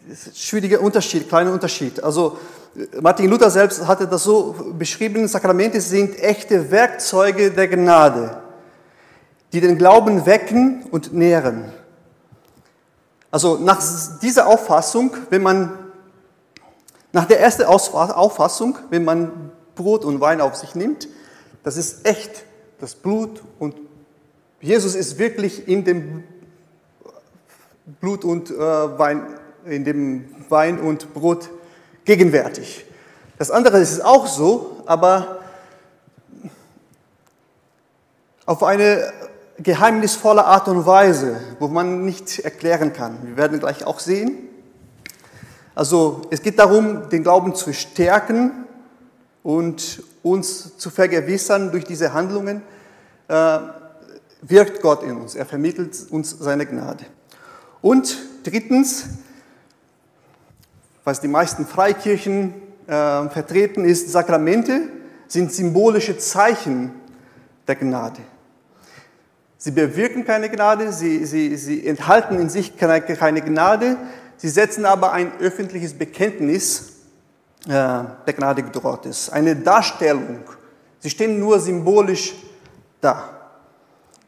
Das 0.09 0.23
ist 0.23 0.27
ein 0.27 0.35
schwieriger 0.35 0.81
Unterschied, 0.81 1.29
kleiner 1.29 1.53
Unterschied. 1.53 2.03
Also 2.03 2.37
Martin 3.01 3.31
Luther 3.31 3.49
selbst 3.49 3.87
hatte 3.87 4.09
das 4.09 4.25
so 4.25 4.57
beschrieben, 4.77 5.29
Sakramente 5.29 5.81
sind 5.81 6.19
echte 6.19 6.69
Werkzeuge 6.69 7.53
der 7.53 7.69
Gnade, 7.69 8.43
die 9.53 9.61
den 9.61 9.79
Glauben 9.79 10.27
wecken 10.27 10.83
und 10.91 11.13
nähren. 11.13 11.73
Also 13.31 13.59
nach 13.59 13.83
dieser 14.23 14.47
Auffassung, 14.47 15.17
wenn 15.31 15.43
man, 15.43 15.73
nach 17.13 17.27
der 17.27 17.41
ersten 17.41 17.65
Auffassung, 17.65 18.79
wenn 18.91 19.05
man 19.05 19.53
Brot 19.75 20.05
und 20.05 20.21
Wein 20.21 20.41
auf 20.41 20.57
sich 20.57 20.75
nimmt, 20.75 21.09
das 21.63 21.77
ist 21.77 22.07
echt 22.07 22.45
das 22.81 22.95
Blut 22.95 23.43
und 23.59 23.77
Jesus 24.61 24.95
ist 24.95 25.19
wirklich 25.19 25.69
in 25.69 25.85
dem 25.85 26.25
Blut 28.01 28.25
und 28.25 28.51
äh, 28.51 28.59
Wein, 28.59 29.27
in 29.65 29.85
dem 29.85 30.35
Wein 30.49 30.79
und 30.79 31.13
Brot 31.15 31.51
gegenwärtig. 32.05 32.85
Das 33.39 33.51
andere 33.51 33.79
ist 33.79 34.05
auch 34.05 34.27
so, 34.27 34.83
aber 34.87 35.41
auf 38.47 38.63
eine 38.63 39.13
geheimnisvolle 39.59 40.45
Art 40.45 40.69
und 40.69 40.87
Weise, 40.87 41.41
wo 41.59 41.69
man 41.69 42.05
nicht 42.05 42.41
erklären 42.41 42.93
kann. 42.93 43.19
Wir 43.23 43.37
werden 43.37 43.59
gleich 43.59 43.85
auch 43.85 44.01
sehen. 44.01 44.39
Also 45.75 46.23
es 46.31 46.43
geht 46.43 46.59
darum, 46.59 47.09
den 47.09 47.23
Glauben 47.23 47.55
zu 47.55 47.73
stärken 47.73 48.67
und 49.43 50.03
uns 50.23 50.77
zu 50.77 50.91
vergewissern 50.91 51.71
durch 51.71 51.85
diese 51.85 52.13
Handlungen, 52.13 52.63
äh, 53.29 53.59
wirkt 54.43 54.83
Gott 54.83 55.03
in 55.03 55.17
uns. 55.17 55.35
Er 55.35 55.47
vermittelt 55.47 55.95
uns 56.11 56.31
seine 56.31 56.67
Gnade. 56.67 57.05
Und 57.81 58.17
drittens, 58.43 59.05
was 61.05 61.21
die 61.21 61.29
meisten 61.29 61.67
Freikirchen 61.67 62.55
äh, 62.87 63.29
vertreten 63.29 63.85
ist, 63.85 64.11
Sakramente 64.11 64.89
sind 65.29 65.53
symbolische 65.53 66.19
Zeichen 66.19 66.93
der 67.67 67.77
Gnade. 67.77 68.21
Sie 69.59 69.71
bewirken 69.71 70.25
keine 70.25 70.51
Gnade, 70.51 70.93
sie, 70.93 71.25
sie, 71.25 71.57
sie 71.57 71.87
enthalten 71.87 72.39
in 72.39 72.51
sich 72.51 72.77
keine, 72.77 73.01
keine 73.01 73.41
Gnade, 73.41 73.97
sie 74.37 74.49
setzen 74.49 74.85
aber 74.85 75.13
ein 75.13 75.33
öffentliches 75.41 75.95
Bekenntnis 75.95 76.93
äh, 77.65 77.71
der 77.71 78.35
Gnade 78.37 78.63
Gottes, 78.63 79.31
eine 79.31 79.57
Darstellung. 79.57 80.41
Sie 80.99 81.11
stehen 81.11 81.41
nur 81.41 81.59
symbolisch 81.59 82.35
da. 83.01 83.31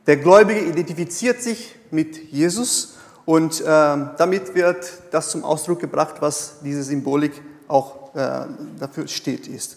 Der 0.07 0.17
Gläubige 0.17 0.61
identifiziert 0.61 1.43
sich 1.43 1.77
mit 1.91 2.33
Jesus 2.33 2.97
und 3.27 3.61
äh, 3.61 3.65
damit 3.65 4.55
wird 4.55 4.91
das 5.11 5.31
zum 5.31 5.45
Ausdruck 5.45 5.81
gebracht, 5.81 6.17
was 6.21 6.61
diese 6.65 6.83
Symbolik 6.83 7.43
auch 7.69 8.15
äh, 8.15 8.47
dafür 8.79 9.07
steht 9.07 9.47
ist. 9.47 9.77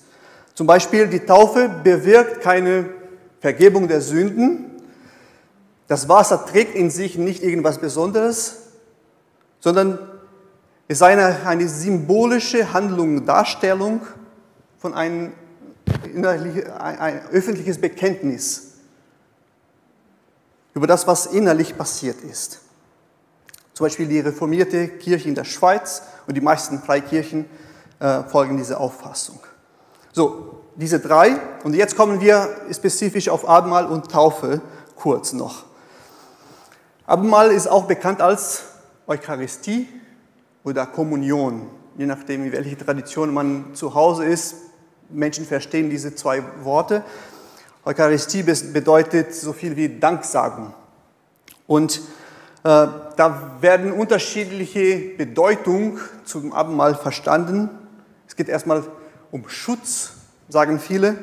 Zum 0.53 0.65
Beispiel 0.67 1.07
die 1.07 1.19
Taufe 1.19 1.69
bewirkt 1.83 2.41
keine 2.41 2.89
Vergebung 3.41 3.89
der 3.89 3.99
Sünden, 3.99 4.70
das 5.91 6.07
Wasser 6.07 6.45
trägt 6.45 6.73
in 6.73 6.89
sich 6.89 7.17
nicht 7.17 7.43
irgendwas 7.43 7.77
Besonderes, 7.77 8.59
sondern 9.59 9.99
es 10.87 10.99
ist 10.99 11.01
eine, 11.01 11.45
eine 11.45 11.67
symbolische 11.67 12.71
Handlung, 12.71 13.25
Darstellung 13.25 13.99
von 14.79 14.93
einem 14.93 15.33
ein, 16.15 16.25
ein 16.79 17.21
öffentliches 17.33 17.81
Bekenntnis 17.81 18.75
über 20.73 20.87
das, 20.87 21.07
was 21.07 21.25
innerlich 21.25 21.77
passiert 21.77 22.21
ist. 22.21 22.61
Zum 23.73 23.85
Beispiel 23.85 24.07
die 24.07 24.21
reformierte 24.21 24.87
Kirche 24.87 25.27
in 25.27 25.35
der 25.35 25.43
Schweiz 25.43 26.03
und 26.25 26.35
die 26.35 26.41
meisten 26.41 26.79
Freikirchen 26.79 27.47
äh, 27.99 28.23
folgen 28.23 28.55
dieser 28.55 28.79
Auffassung. 28.79 29.41
So, 30.13 30.61
diese 30.73 31.01
drei. 31.01 31.37
Und 31.65 31.73
jetzt 31.73 31.97
kommen 31.97 32.21
wir 32.21 32.47
spezifisch 32.71 33.27
auf 33.27 33.45
Abendmahl 33.45 33.87
und 33.87 34.09
Taufe 34.09 34.61
kurz 34.95 35.33
noch. 35.33 35.69
Abendmahl 37.11 37.51
ist 37.51 37.67
auch 37.67 37.87
bekannt 37.87 38.21
als 38.21 38.63
Eucharistie 39.05 39.85
oder 40.63 40.85
Kommunion, 40.85 41.67
je 41.97 42.05
nachdem, 42.05 42.45
in 42.45 42.53
welcher 42.53 42.77
Tradition 42.77 43.33
man 43.33 43.75
zu 43.75 43.93
Hause 43.95 44.23
ist. 44.23 44.55
Menschen 45.09 45.45
verstehen 45.45 45.89
diese 45.89 46.15
zwei 46.15 46.41
Worte. 46.63 47.03
Eucharistie 47.83 48.43
bedeutet 48.43 49.35
so 49.35 49.51
viel 49.51 49.75
wie 49.75 49.99
Danksagung. 49.99 50.73
Und 51.67 51.97
äh, 51.97 51.99
da 52.63 53.57
werden 53.59 53.91
unterschiedliche 53.91 54.97
Bedeutungen 55.17 55.99
zum 56.23 56.53
Abendmahl 56.53 56.95
verstanden. 56.95 57.69
Es 58.25 58.37
geht 58.37 58.47
erstmal 58.47 58.83
um 59.31 59.49
Schutz, 59.49 60.13
sagen 60.47 60.79
viele, 60.79 61.17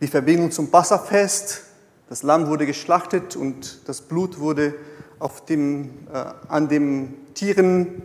die 0.00 0.06
Verbindung 0.08 0.52
zum 0.52 0.70
Passafest. 0.70 1.64
Das 2.08 2.22
Lamm 2.22 2.46
wurde 2.46 2.64
geschlachtet 2.64 3.36
und 3.36 3.86
das 3.86 4.00
Blut 4.00 4.38
wurde 4.40 4.68
auf 4.68 4.87
dem, 5.44 5.90
äh, 6.12 6.24
an 6.48 6.68
den 6.68 7.14
Tieren 7.34 8.02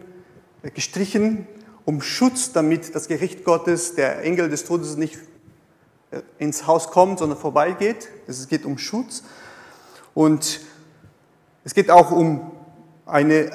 äh, 0.61 0.71
gestrichen, 0.71 1.47
um 1.85 2.01
Schutz, 2.01 2.51
damit 2.53 2.95
das 2.95 3.07
Gericht 3.07 3.43
Gottes, 3.43 3.95
der 3.95 4.23
Engel 4.23 4.49
des 4.49 4.65
Todes 4.65 4.95
nicht 4.97 5.17
äh, 6.11 6.21
ins 6.37 6.67
Haus 6.67 6.91
kommt, 6.91 7.19
sondern 7.19 7.37
vorbeigeht. 7.37 8.09
Es 8.27 8.47
geht 8.47 8.65
um 8.65 8.77
Schutz. 8.77 9.23
Und 10.13 10.61
es 11.63 11.73
geht 11.73 11.89
auch 11.89 12.11
um 12.11 12.51
eine, 13.05 13.51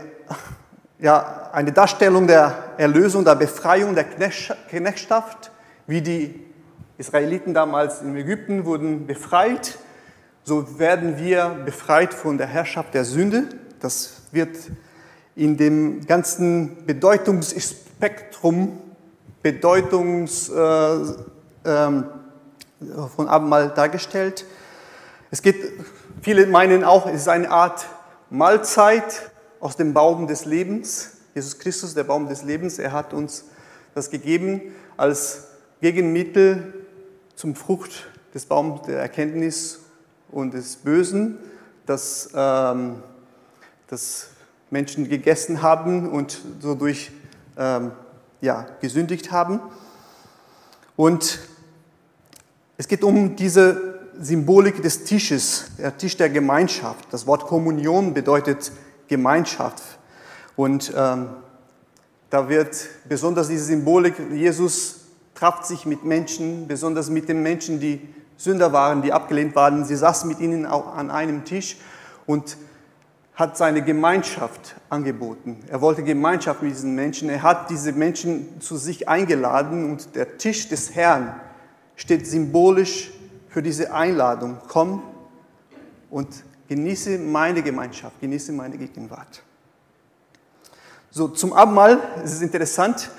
ja, 0.98 1.50
eine 1.52 1.72
Darstellung 1.72 2.26
der 2.26 2.74
Erlösung, 2.78 3.24
der 3.24 3.34
Befreiung 3.34 3.94
der 3.94 4.04
Knechtschaft, 4.04 5.50
wie 5.86 6.02
die 6.02 6.44
Israeliten 6.98 7.54
damals 7.54 8.02
in 8.02 8.16
Ägypten 8.16 8.64
wurden 8.64 9.06
befreit 9.06 9.78
so 10.48 10.78
werden 10.78 11.18
wir 11.18 11.60
befreit 11.66 12.14
von 12.14 12.38
der 12.38 12.46
Herrschaft 12.46 12.94
der 12.94 13.04
Sünde. 13.04 13.50
Das 13.80 14.22
wird 14.32 14.56
in 15.36 15.58
dem 15.58 16.06
ganzen 16.06 16.86
Bedeutungsspektrum, 16.86 18.78
Bedeutungs 19.42 20.48
äh, 20.48 20.54
äh, 20.54 21.04
von 23.14 23.28
Abendmahl 23.28 23.68
dargestellt. 23.68 24.46
Es 25.30 25.42
geht, 25.42 25.56
viele 26.22 26.46
meinen 26.46 26.82
auch, 26.82 27.06
es 27.06 27.22
ist 27.22 27.28
eine 27.28 27.50
Art 27.50 27.84
Mahlzeit 28.30 29.30
aus 29.60 29.76
dem 29.76 29.92
Baum 29.92 30.28
des 30.28 30.46
Lebens. 30.46 31.18
Jesus 31.34 31.58
Christus, 31.58 31.92
der 31.92 32.04
Baum 32.04 32.26
des 32.26 32.42
Lebens, 32.42 32.78
er 32.78 32.92
hat 32.92 33.12
uns 33.12 33.44
das 33.94 34.10
gegeben 34.10 34.62
als 34.96 35.48
Gegenmittel 35.82 36.86
zum 37.36 37.54
Frucht 37.54 38.08
des 38.32 38.46
Baums 38.46 38.86
der 38.86 38.98
Erkenntnis 38.98 39.80
und 40.30 40.54
des 40.54 40.76
Bösen, 40.76 41.38
das, 41.86 42.30
ähm, 42.34 43.02
das 43.88 44.28
Menschen 44.70 45.08
gegessen 45.08 45.62
haben 45.62 46.08
und 46.08 46.40
so 46.60 46.74
durch 46.74 47.10
ähm, 47.56 47.92
ja, 48.40 48.66
gesündigt 48.80 49.32
haben. 49.32 49.60
Und 50.96 51.40
es 52.76 52.88
geht 52.88 53.02
um 53.02 53.36
diese 53.36 53.98
Symbolik 54.20 54.82
des 54.82 55.04
Tisches, 55.04 55.66
der 55.78 55.96
Tisch 55.96 56.16
der 56.16 56.28
Gemeinschaft. 56.28 57.06
Das 57.10 57.26
Wort 57.26 57.46
Kommunion 57.46 58.14
bedeutet 58.14 58.72
Gemeinschaft. 59.06 59.82
Und 60.56 60.92
ähm, 60.96 61.28
da 62.30 62.48
wird 62.48 62.76
besonders 63.08 63.48
diese 63.48 63.64
Symbolik, 63.64 64.14
Jesus 64.32 64.96
trafft 65.34 65.66
sich 65.66 65.86
mit 65.86 66.04
Menschen, 66.04 66.66
besonders 66.66 67.10
mit 67.10 67.28
den 67.28 67.42
Menschen, 67.42 67.80
die 67.80 68.00
Sünder 68.38 68.72
waren, 68.72 69.02
die 69.02 69.12
abgelehnt 69.12 69.54
waren. 69.54 69.84
Sie 69.84 69.96
saßen 69.96 70.28
mit 70.28 70.38
ihnen 70.38 70.64
auch 70.64 70.94
an 70.96 71.10
einem 71.10 71.44
Tisch 71.44 71.76
und 72.24 72.56
hat 73.34 73.56
seine 73.56 73.82
Gemeinschaft 73.82 74.76
angeboten. 74.88 75.60
Er 75.68 75.80
wollte 75.80 76.02
Gemeinschaft 76.02 76.62
mit 76.62 76.72
diesen 76.72 76.94
Menschen. 76.94 77.28
Er 77.28 77.42
hat 77.42 77.68
diese 77.68 77.92
Menschen 77.92 78.60
zu 78.60 78.76
sich 78.76 79.08
eingeladen 79.08 79.90
und 79.90 80.14
der 80.14 80.38
Tisch 80.38 80.68
des 80.68 80.94
Herrn 80.94 81.38
steht 81.96 82.26
symbolisch 82.26 83.10
für 83.48 83.62
diese 83.62 83.92
Einladung. 83.92 84.58
Komm 84.68 85.02
und 86.10 86.28
genieße 86.68 87.18
meine 87.18 87.62
Gemeinschaft, 87.62 88.20
genieße 88.20 88.52
meine 88.52 88.78
Gegenwart. 88.78 89.42
So, 91.10 91.28
zum 91.28 91.52
Abendmahl, 91.52 91.98
es 92.22 92.34
ist 92.34 92.42
interessant, 92.42 93.10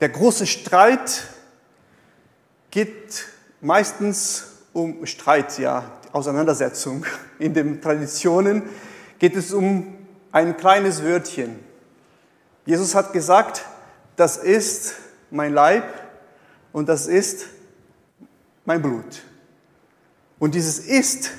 der 0.00 0.08
große 0.08 0.46
Streit 0.46 1.28
geht 2.70 3.26
meistens 3.62 4.44
um 4.72 5.06
Streit, 5.06 5.58
ja, 5.58 5.84
Auseinandersetzung. 6.12 7.06
In 7.38 7.54
den 7.54 7.80
Traditionen 7.80 8.64
geht 9.18 9.36
es 9.36 9.52
um 9.52 9.94
ein 10.30 10.56
kleines 10.56 11.02
Wörtchen. 11.02 11.58
Jesus 12.66 12.94
hat 12.94 13.12
gesagt, 13.12 13.64
das 14.16 14.36
ist 14.36 14.94
mein 15.30 15.54
Leib 15.54 15.84
und 16.72 16.88
das 16.88 17.06
ist 17.06 17.46
mein 18.64 18.82
Blut. 18.82 19.22
Und 20.38 20.54
dieses 20.54 20.80
ist 20.80 21.30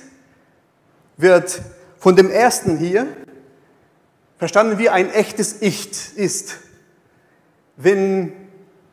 wird 1.18 1.62
von 2.00 2.16
dem 2.16 2.32
ersten 2.32 2.78
hier 2.78 3.06
verstanden 4.38 4.80
wie 4.80 4.90
ein 4.90 5.12
echtes 5.12 5.62
Ich 5.62 6.18
ist. 6.18 6.58
Wenn 7.76 8.34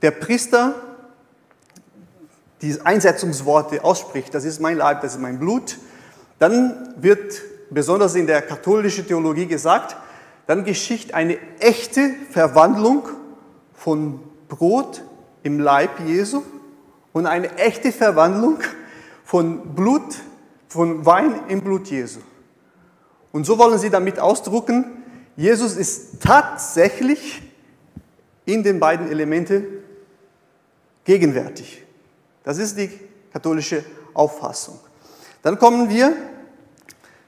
der 0.02 0.10
Priester 0.10 0.89
die 2.62 2.80
Einsetzungsworte 2.82 3.84
ausspricht, 3.84 4.34
das 4.34 4.44
ist 4.44 4.60
mein 4.60 4.76
Leib, 4.76 5.00
das 5.00 5.14
ist 5.14 5.20
mein 5.20 5.38
Blut, 5.38 5.78
dann 6.38 6.94
wird 6.96 7.42
besonders 7.70 8.14
in 8.14 8.26
der 8.26 8.42
katholischen 8.42 9.06
Theologie 9.06 9.46
gesagt, 9.46 9.96
dann 10.46 10.64
geschieht 10.64 11.14
eine 11.14 11.38
echte 11.60 12.10
Verwandlung 12.30 13.08
von 13.72 14.20
Brot 14.48 15.02
im 15.42 15.60
Leib 15.60 16.00
Jesu 16.06 16.42
und 17.12 17.26
eine 17.26 17.56
echte 17.56 17.92
Verwandlung 17.92 18.58
von 19.24 19.74
Blut, 19.74 20.16
von 20.68 21.06
Wein 21.06 21.40
im 21.48 21.62
Blut 21.62 21.88
Jesu. 21.88 22.20
Und 23.32 23.44
so 23.46 23.58
wollen 23.58 23.78
sie 23.78 23.90
damit 23.90 24.18
ausdrucken, 24.18 24.84
Jesus 25.36 25.76
ist 25.76 26.20
tatsächlich 26.20 27.42
in 28.44 28.62
den 28.62 28.80
beiden 28.80 29.10
Elementen 29.10 29.64
gegenwärtig. 31.04 31.84
Das 32.44 32.58
ist 32.58 32.76
die 32.76 32.90
katholische 33.32 33.84
Auffassung. 34.14 34.78
Dann 35.42 35.58
kommen 35.58 35.88
wir, 35.88 36.12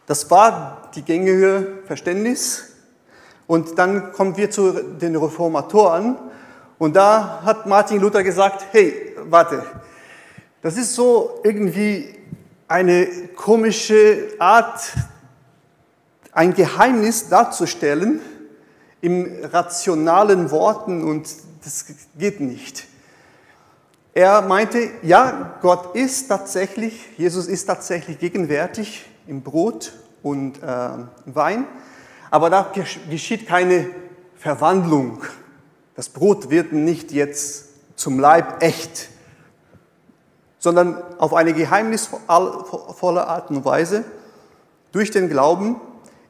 das 0.06 0.30
war 0.30 0.90
die 0.94 1.02
gängige 1.02 1.78
Verständnis, 1.86 2.72
und 3.52 3.78
dann 3.78 4.12
kommen 4.12 4.36
wir 4.38 4.50
zu 4.50 4.72
den 4.72 5.14
Reformatoren. 5.14 6.16
Und 6.78 6.96
da 6.96 7.42
hat 7.44 7.66
Martin 7.66 8.00
Luther 8.00 8.22
gesagt, 8.22 8.64
hey, 8.72 9.14
warte, 9.24 9.62
das 10.62 10.78
ist 10.78 10.94
so 10.94 11.40
irgendwie 11.44 12.18
eine 12.66 13.06
komische 13.36 14.28
Art, 14.38 14.94
ein 16.32 16.54
Geheimnis 16.54 17.28
darzustellen 17.28 18.20
im 19.02 19.30
rationalen 19.52 20.50
Worten 20.50 21.04
und 21.04 21.28
das 21.62 21.84
geht 22.16 22.40
nicht. 22.40 22.86
Er 24.14 24.42
meinte, 24.42 24.90
ja, 25.02 25.58
Gott 25.62 25.94
ist 25.94 26.28
tatsächlich, 26.28 27.08
Jesus 27.16 27.46
ist 27.46 27.64
tatsächlich 27.64 28.18
gegenwärtig 28.18 29.06
im 29.26 29.42
Brot 29.42 29.94
und 30.22 30.62
äh, 30.62 30.88
Wein, 31.24 31.66
aber 32.30 32.50
da 32.50 32.70
geschieht 33.08 33.46
keine 33.46 33.88
Verwandlung. 34.36 35.22
Das 35.94 36.10
Brot 36.10 36.50
wird 36.50 36.72
nicht 36.72 37.10
jetzt 37.12 37.68
zum 37.96 38.18
Leib 38.18 38.62
echt, 38.62 39.08
sondern 40.58 41.02
auf 41.18 41.32
eine 41.32 41.54
geheimnisvolle 41.54 43.26
Art 43.26 43.50
und 43.50 43.64
Weise 43.64 44.04
durch 44.92 45.10
den 45.10 45.30
Glauben 45.30 45.76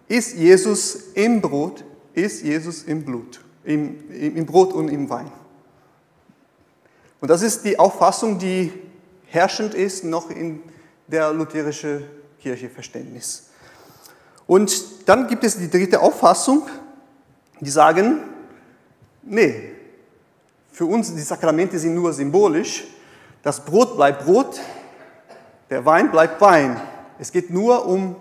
ist 0.06 0.36
Jesus 0.36 0.94
im 1.14 1.40
Brot, 1.40 1.84
ist 2.14 2.44
Jesus 2.44 2.84
im 2.84 3.04
Blut, 3.04 3.40
im, 3.64 4.08
im 4.10 4.46
Brot 4.46 4.72
und 4.72 4.88
im 4.88 5.10
Wein. 5.10 5.32
Und 7.22 7.28
das 7.28 7.42
ist 7.42 7.64
die 7.64 7.78
Auffassung, 7.78 8.36
die 8.36 8.72
herrschend 9.26 9.74
ist 9.74 10.02
noch 10.02 10.28
in 10.28 10.60
der 11.06 11.32
lutherischen 11.32 12.04
Kircheverständnis. 12.40 13.44
Und 14.48 15.08
dann 15.08 15.28
gibt 15.28 15.44
es 15.44 15.56
die 15.56 15.70
dritte 15.70 16.00
Auffassung, 16.00 16.66
die 17.60 17.70
sagen, 17.70 18.24
nee, 19.22 19.70
für 20.72 20.84
uns 20.84 21.14
die 21.14 21.20
Sakramente 21.20 21.78
sind 21.78 21.94
nur 21.94 22.12
symbolisch, 22.12 22.88
das 23.44 23.64
Brot 23.64 23.94
bleibt 23.94 24.24
Brot, 24.24 24.60
der 25.70 25.84
Wein 25.84 26.10
bleibt 26.10 26.40
Wein. 26.40 26.80
Es 27.20 27.30
geht 27.30 27.50
nur 27.50 27.86
um 27.86 28.16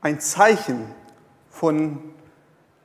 ein 0.00 0.20
Zeichen 0.20 0.86
von 1.50 1.98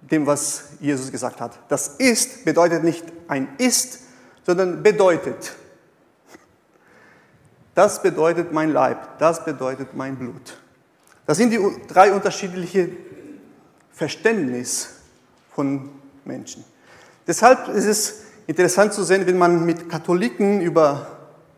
dem, 0.01 0.25
was 0.25 0.69
Jesus 0.79 1.11
gesagt 1.11 1.39
hat. 1.39 1.59
Das 1.67 1.89
ist 1.99 2.43
bedeutet 2.43 2.83
nicht 2.83 3.05
ein 3.27 3.49
ist, 3.59 3.99
sondern 4.43 4.81
bedeutet. 4.81 5.57
Das 7.79 8.01
bedeutet 8.01 8.51
mein 8.51 8.73
Leib, 8.73 9.17
das 9.19 9.45
bedeutet 9.45 9.95
mein 9.95 10.17
Blut. 10.17 10.57
Das 11.25 11.37
sind 11.37 11.51
die 11.51 11.59
drei 11.87 12.11
unterschiedlichen 12.11 12.97
Verständnisse 13.93 14.89
von 15.55 15.87
Menschen. 16.25 16.65
Deshalb 17.25 17.69
ist 17.69 17.85
es 17.85 18.23
interessant 18.47 18.91
zu 18.91 19.05
sehen, 19.05 19.25
wenn 19.25 19.37
man 19.37 19.65
mit 19.65 19.87
Katholiken 19.87 20.59
über 20.59 21.07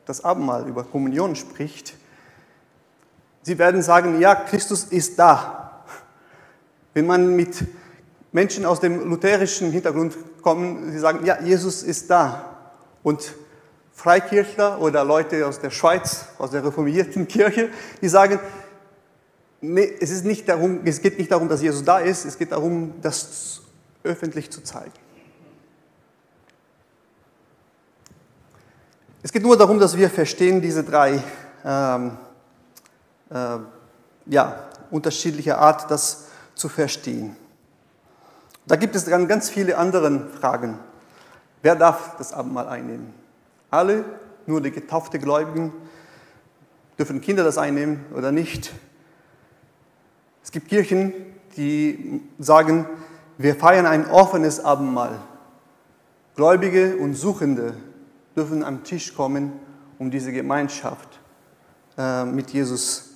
das 0.06 0.24
Abendmahl, 0.24 0.68
über 0.68 0.84
Kommunion 0.84 1.36
spricht. 1.36 1.96
Sie 3.42 3.58
werden 3.58 3.82
sagen, 3.82 4.22
ja, 4.22 4.36
Christus 4.36 4.84
ist 4.84 5.18
da. 5.18 5.84
Wenn 6.94 7.08
man 7.08 7.36
mit 7.36 7.66
Menschen 8.32 8.68
aus 8.68 8.80
dem 8.80 9.10
lutherischen 9.10 9.72
Hintergrund 9.72 10.16
kommt, 10.44 10.92
sie 10.92 11.00
sagen, 11.00 11.26
ja, 11.26 11.42
Jesus 11.42 11.82
ist 11.82 12.12
da. 12.12 12.46
Und 13.02 13.34
Freikirchler 14.02 14.82
oder 14.82 15.06
Leute 15.06 15.46
aus 15.46 15.60
der 15.60 15.70
Schweiz, 15.70 16.26
aus 16.40 16.50
der 16.50 16.66
reformierten 16.66 17.28
Kirche, 17.28 17.70
die 18.02 18.10
sagen, 18.10 18.40
nee, 19.62 19.94
es, 20.02 20.10
ist 20.10 20.26
nicht 20.26 20.50
darum, 20.50 20.80
es 20.86 21.02
geht 21.02 21.20
nicht 21.20 21.32
darum, 21.32 21.48
dass 21.48 21.62
Jesus 21.62 21.84
da 21.84 22.00
ist, 22.00 22.26
es 22.26 22.36
geht 22.36 22.52
darum, 22.52 22.96
das 23.04 23.62
öffentlich 24.04 24.50
zu 24.50 24.64
zeigen. 24.64 24.92
Es 29.22 29.32
geht 29.32 29.44
nur 29.44 29.56
darum, 29.56 29.78
dass 29.78 29.96
wir 29.96 30.10
verstehen 30.10 30.62
diese 30.62 30.84
drei 30.84 31.22
ähm, 31.64 32.18
äh, 33.30 33.58
ja, 34.26 34.68
unterschiedliche 34.90 35.60
Art, 35.60 35.92
das 35.92 36.26
zu 36.56 36.70
verstehen. 36.70 37.36
Da 38.66 38.78
gibt 38.78 38.96
es 38.96 39.06
dann 39.06 39.28
ganz 39.28 39.52
viele 39.52 39.78
andere 39.78 40.28
Fragen. 40.40 40.80
Wer 41.62 41.76
darf 41.76 42.18
das 42.18 42.34
Abendmahl 42.34 42.68
einnehmen? 42.68 43.21
Alle, 43.72 44.04
nur 44.46 44.62
die 44.62 44.72
getaufte 44.72 45.18
Gläubigen? 45.18 45.72
Dürfen 47.00 47.22
Kinder 47.22 47.44
das 47.44 47.58
einnehmen 47.58 48.06
oder 48.14 48.32
nicht? 48.32 48.72
Es 50.44 50.52
gibt 50.52 50.68
Kirchen, 50.68 51.14
die 51.56 52.22
sagen, 52.38 52.86
wir 53.38 53.56
feiern 53.56 53.86
ein 53.86 54.10
offenes 54.10 54.64
Abendmahl. 54.64 55.20
Gläubige 56.36 56.98
und 56.98 57.16
Suchende 57.16 57.76
dürfen 58.36 58.64
am 58.64 58.84
Tisch 58.84 59.16
kommen, 59.16 59.54
um 60.00 60.12
diese 60.12 60.34
Gemeinschaft 60.34 61.20
äh, 61.98 62.26
mit 62.26 62.52
Jesus 62.52 63.16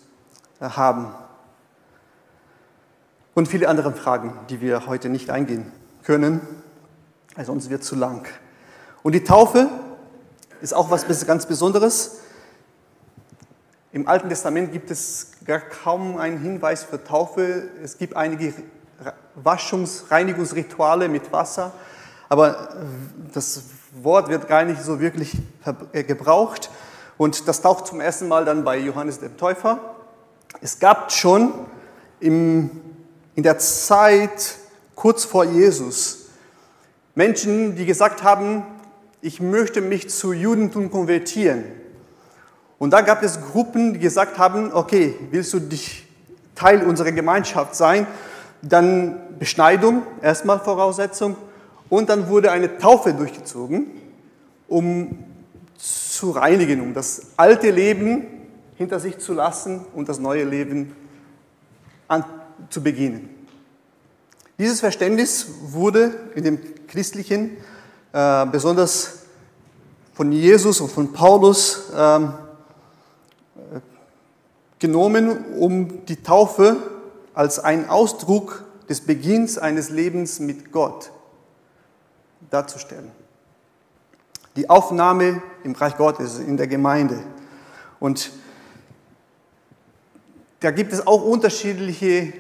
äh, 0.62 0.70
haben. 0.70 1.13
Und 3.34 3.50
viele 3.50 3.68
andere 3.68 3.91
Fragen, 3.91 4.34
die 4.50 4.62
wir 4.62 4.88
heute 4.88 5.10
nicht 5.10 5.30
eingehen 5.30 5.72
können, 6.04 6.39
sonst 7.44 7.70
wird 7.70 7.84
zu 7.84 7.96
lang. 7.96 8.26
Und 9.04 9.13
die 9.13 9.26
Taufe 9.26 9.70
ist 10.62 10.74
auch 10.74 10.89
was 10.89 11.06
ganz 11.26 11.46
Besonderes. 11.46 12.20
Im 13.91 14.08
Alten 14.08 14.30
Testament 14.30 14.72
gibt 14.72 14.91
es 14.91 15.32
gar 15.46 15.60
kaum 15.60 16.18
einen 16.18 16.39
Hinweis 16.39 16.84
für 16.84 17.04
Taufe. 17.04 17.70
Es 17.82 17.98
gibt 17.98 18.15
einige 18.15 18.54
Waschungs-, 19.41 20.12
Reinigungsrituale 20.12 21.08
mit 21.08 21.32
Wasser, 21.32 21.74
aber 22.28 22.76
das 23.34 23.63
Wort 24.02 24.30
wird 24.30 24.48
gar 24.48 24.65
nicht 24.65 24.82
so 24.82 25.00
wirklich 25.00 25.38
äh, 25.94 26.04
gebraucht. 26.04 26.70
Und 27.18 27.48
das 27.48 27.62
taucht 27.62 27.88
zum 27.88 28.02
ersten 28.02 28.28
Mal 28.28 28.44
dann 28.44 28.63
bei 28.63 28.78
Johannes 28.78 29.20
dem 29.20 29.38
Täufer. 29.38 29.80
Es 30.62 30.80
gab 30.80 31.12
schon 31.12 31.54
im, 32.20 32.70
in 33.36 33.44
der 33.44 33.60
Zeit 33.60 34.56
kurz 34.96 35.24
vor 35.24 35.46
Jesus 35.46 36.26
Menschen, 37.15 37.78
die 37.78 37.86
gesagt 37.86 38.24
haben, 38.24 38.63
ich 39.26 39.42
möchte 39.42 39.82
mich 39.82 40.12
zu 40.12 40.34
Judentum 40.34 40.92
konvertieren. 40.92 41.64
Und 42.78 42.92
da 42.92 43.02
gab 43.02 43.24
es 43.24 43.42
Gruppen, 43.42 43.94
die 43.94 44.00
gesagt 44.00 44.38
haben, 44.38 44.72
okay, 44.72 45.16
willst 45.32 45.52
du 45.54 45.60
dich 45.60 46.06
Teil 46.54 46.84
unserer 46.84 47.12
Gemeinschaft 47.12 47.74
sein, 47.74 48.06
dann 48.62 49.20
Beschneidung, 49.40 50.04
erstmal 50.22 50.60
Voraussetzung, 50.60 51.36
und 51.90 52.10
dann 52.10 52.30
wurde 52.30 52.52
eine 52.52 52.78
Taufe 52.78 53.14
durchgezogen, 53.14 53.88
um 54.68 55.18
zu 55.76 56.30
reinigen, 56.30 56.82
um 56.82 56.94
das 56.94 57.32
alte 57.36 57.72
Leben 57.72 58.28
hinter 58.76 59.00
sich 59.00 59.18
zu 59.18 59.34
lassen 59.34 59.88
und 59.96 60.08
das 60.08 60.20
neue 60.20 60.44
Leben 60.44 60.96
an, 62.08 62.24
zu 62.70 62.84
beginnen. 62.84 63.30
Dieses 64.60 64.82
Verständnis 64.82 65.48
wurde 65.64 66.14
in 66.36 66.44
dem 66.44 66.60
christlichen, 66.88 67.58
äh, 68.15 68.45
besonders 68.45 69.23
von 70.13 70.32
Jesus 70.32 70.80
und 70.80 70.89
von 70.89 71.12
Paulus, 71.12 71.91
ähm, 71.93 72.34
genommen, 74.80 75.56
um 75.56 76.06
die 76.06 76.23
Taufe 76.23 76.78
als 77.34 77.60
ein 77.60 77.89
Ausdruck 77.89 78.63
des 78.88 79.01
Beginns 79.01 79.58
eines 79.58 79.89
Lebens 79.89 80.39
mit 80.39 80.71
Gott 80.71 81.12
darzustellen. 82.51 83.12
Die 84.56 84.69
Aufnahme 84.69 85.43
im 85.65 85.73
Reich 85.73 85.97
Gottes, 85.97 86.39
in 86.39 86.56
der 86.56 86.67
Gemeinde. 86.67 87.21
Und 87.99 88.32
da 90.62 90.71
gibt 90.71 90.93
es 90.93 91.06
auch 91.06 91.21
unterschiedliche 91.21 92.32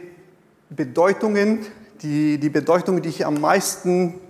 Bedeutungen. 0.69 1.65
Die, 2.01 2.37
die 2.37 2.49
Bedeutung, 2.49 3.01
die 3.01 3.09
ich 3.09 3.25
am 3.25 3.41
meisten 3.41 4.21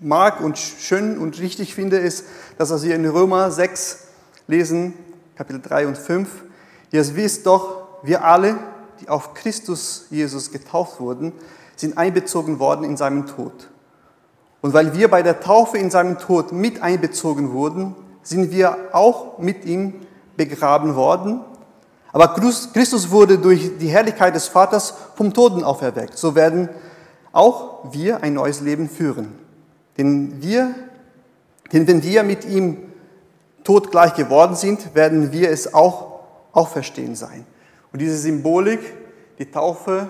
mag 0.00 0.40
und 0.40 0.58
schön 0.58 1.18
und 1.18 1.38
richtig 1.40 1.74
finde, 1.74 1.98
ist, 1.98 2.24
dass 2.58 2.82
wir 2.82 2.94
in 2.94 3.06
Römer 3.06 3.50
6 3.50 3.98
lesen, 4.46 4.94
Kapitel 5.36 5.60
3 5.60 5.86
und 5.88 5.98
5. 5.98 6.28
Ihr 6.90 7.16
wisst 7.16 7.46
doch, 7.46 7.86
wir 8.02 8.24
alle, 8.24 8.58
die 9.00 9.08
auf 9.08 9.34
Christus 9.34 10.06
Jesus 10.10 10.52
getauft 10.52 11.00
wurden, 11.00 11.32
sind 11.76 11.98
einbezogen 11.98 12.58
worden 12.58 12.84
in 12.84 12.96
seinen 12.96 13.26
Tod. 13.26 13.68
Und 14.62 14.72
weil 14.72 14.94
wir 14.94 15.08
bei 15.08 15.22
der 15.22 15.40
Taufe 15.40 15.78
in 15.78 15.90
seinem 15.90 16.18
Tod 16.18 16.52
mit 16.52 16.82
einbezogen 16.82 17.52
wurden, 17.52 17.94
sind 18.22 18.50
wir 18.50 18.76
auch 18.92 19.38
mit 19.38 19.64
ihm 19.64 19.94
begraben 20.36 20.96
worden. 20.96 21.40
Aber 22.12 22.34
Christus 22.34 23.10
wurde 23.10 23.38
durch 23.38 23.78
die 23.78 23.88
Herrlichkeit 23.88 24.34
des 24.34 24.48
Vaters 24.48 24.94
vom 25.14 25.34
Toten 25.34 25.62
auferweckt. 25.62 26.16
So 26.16 26.34
werden 26.34 26.70
auch 27.32 27.92
wir 27.92 28.22
ein 28.22 28.32
neues 28.34 28.60
Leben 28.60 28.88
führen. 28.88 29.45
Denn, 29.98 30.42
wir, 30.42 30.74
denn 31.72 31.86
wenn 31.86 32.02
wir 32.02 32.22
mit 32.22 32.44
ihm 32.44 32.78
todgleich 33.64 34.14
geworden 34.14 34.54
sind, 34.54 34.94
werden 34.94 35.32
wir 35.32 35.50
es 35.50 35.74
auch 35.74 36.20
auferstehen 36.52 37.14
sein. 37.14 37.46
Und 37.92 38.00
diese 38.00 38.16
Symbolik, 38.16 38.80
die 39.38 39.50
Taufe, 39.50 40.08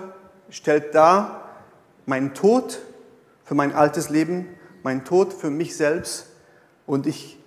stellt 0.49 0.93
dar 0.95 1.41
meinen 2.05 2.33
Tod 2.33 2.79
für 3.43 3.55
mein 3.55 3.73
altes 3.73 4.09
Leben, 4.09 4.47
meinen 4.83 5.03
Tod 5.03 5.33
für 5.33 5.49
mich 5.49 5.75
selbst 5.75 6.27
und 6.85 7.07
ich 7.07 7.37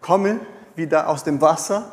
komme 0.00 0.40
wieder 0.76 1.08
aus 1.08 1.24
dem 1.24 1.40
Wasser 1.40 1.92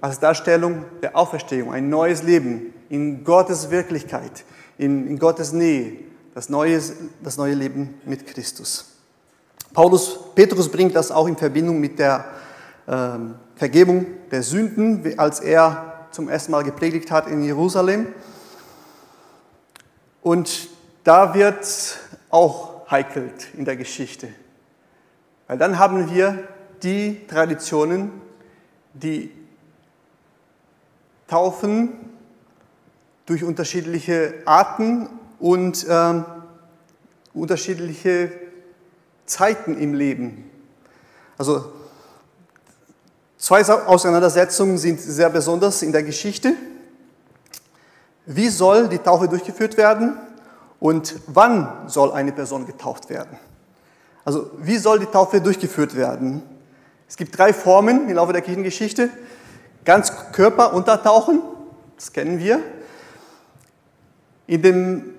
als 0.00 0.18
Darstellung 0.18 0.84
der 1.02 1.16
Auferstehung, 1.16 1.72
ein 1.72 1.88
neues 1.88 2.22
Leben 2.22 2.74
in 2.88 3.24
Gottes 3.24 3.70
Wirklichkeit, 3.70 4.44
in, 4.78 5.06
in 5.06 5.18
Gottes 5.18 5.52
Nähe, 5.52 5.98
das 6.34 6.48
neue, 6.48 6.80
das 7.22 7.36
neue 7.36 7.54
Leben 7.54 8.00
mit 8.04 8.26
Christus. 8.26 8.99
Paulus, 9.72 10.18
Petrus 10.34 10.68
bringt 10.68 10.96
das 10.96 11.10
auch 11.10 11.28
in 11.28 11.36
Verbindung 11.36 11.78
mit 11.78 11.98
der 11.98 12.24
ähm, 12.88 13.36
Vergebung 13.54 14.06
der 14.30 14.42
Sünden, 14.42 15.18
als 15.18 15.40
er 15.40 16.08
zum 16.10 16.28
ersten 16.28 16.52
Mal 16.52 16.64
gepredigt 16.64 17.10
hat 17.10 17.28
in 17.28 17.42
Jerusalem. 17.42 18.08
Und 20.22 20.68
da 21.04 21.34
wird 21.34 21.98
auch 22.30 22.90
heikel 22.90 23.32
in 23.56 23.64
der 23.64 23.76
Geschichte. 23.76 24.28
Weil 25.46 25.58
dann 25.58 25.78
haben 25.78 26.10
wir 26.10 26.48
die 26.82 27.26
Traditionen, 27.28 28.10
die 28.94 29.30
Taufen 31.28 31.92
durch 33.26 33.44
unterschiedliche 33.44 34.34
Arten 34.46 35.08
und 35.38 35.86
äh, 35.86 36.22
unterschiedliche 37.32 38.32
Zeiten 39.30 39.78
im 39.78 39.94
Leben. 39.94 40.50
Also 41.38 41.72
Zwei 43.40 43.64
Auseinandersetzungen 43.64 44.76
sind 44.76 45.00
sehr 45.00 45.30
besonders 45.30 45.80
in 45.80 45.92
der 45.92 46.02
Geschichte. 46.02 46.52
Wie 48.26 48.50
soll 48.50 48.86
die 48.86 48.98
Taufe 48.98 49.28
durchgeführt 49.28 49.78
werden 49.78 50.18
und 50.78 51.14
wann 51.26 51.88
soll 51.88 52.12
eine 52.12 52.32
Person 52.32 52.66
getauft 52.66 53.08
werden? 53.08 53.38
Also 54.26 54.50
wie 54.58 54.76
soll 54.76 54.98
die 54.98 55.06
Taufe 55.06 55.40
durchgeführt 55.40 55.96
werden? 55.96 56.42
Es 57.08 57.16
gibt 57.16 57.38
drei 57.38 57.54
Formen 57.54 58.10
im 58.10 58.16
Laufe 58.16 58.34
der 58.34 58.42
Kirchengeschichte. 58.42 59.08
Ganz 59.86 60.12
Körper 60.32 60.74
untertauchen, 60.74 61.40
das 61.96 62.12
kennen 62.12 62.38
wir. 62.38 62.60
In 64.46 64.60
dem, 64.60 65.14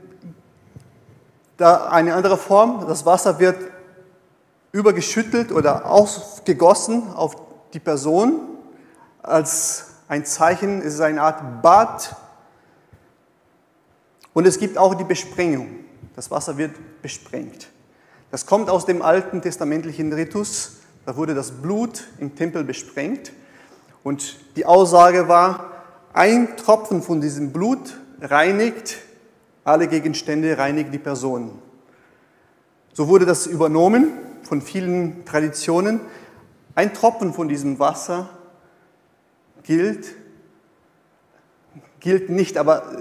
da 1.57 1.87
eine 1.87 2.13
andere 2.13 2.37
Form, 2.37 2.85
das 2.87 3.03
Wasser 3.03 3.39
wird 3.39 3.70
übergeschüttelt 4.71 5.51
oder 5.51 5.85
ausgegossen 5.85 7.11
auf 7.13 7.35
die 7.73 7.79
Person 7.79 8.39
als 9.21 9.87
ein 10.07 10.25
Zeichen, 10.25 10.79
es 10.81 10.95
ist 10.95 11.01
eine 11.01 11.21
Art 11.21 11.61
Bad. 11.61 12.15
Und 14.33 14.47
es 14.47 14.59
gibt 14.59 14.77
auch 14.77 14.95
die 14.95 15.03
Besprengung. 15.03 15.67
Das 16.15 16.31
Wasser 16.31 16.57
wird 16.57 16.75
besprengt. 17.01 17.69
Das 18.31 18.45
kommt 18.45 18.69
aus 18.69 18.85
dem 18.85 19.01
alten 19.01 19.41
testamentlichen 19.41 20.11
Ritus. 20.13 20.77
Da 21.05 21.15
wurde 21.15 21.33
das 21.33 21.51
Blut 21.51 22.03
im 22.19 22.35
Tempel 22.35 22.63
besprengt. 22.63 23.31
Und 24.03 24.37
die 24.55 24.65
Aussage 24.65 25.27
war, 25.27 25.71
ein 26.13 26.57
Tropfen 26.57 27.01
von 27.01 27.21
diesem 27.21 27.51
Blut 27.51 27.97
reinigt 28.21 28.97
alle 29.63 29.87
Gegenstände, 29.87 30.57
reinigt 30.57 30.93
die 30.93 30.99
Person. 30.99 31.51
So 32.93 33.07
wurde 33.07 33.25
das 33.25 33.45
übernommen 33.45 34.13
von 34.43 34.61
vielen 34.61 35.25
Traditionen. 35.25 36.01
Ein 36.75 36.93
Tropfen 36.93 37.33
von 37.33 37.47
diesem 37.47 37.79
Wasser 37.79 38.29
gilt, 39.63 40.07
gilt 41.99 42.29
nicht, 42.29 42.57
aber 42.57 42.91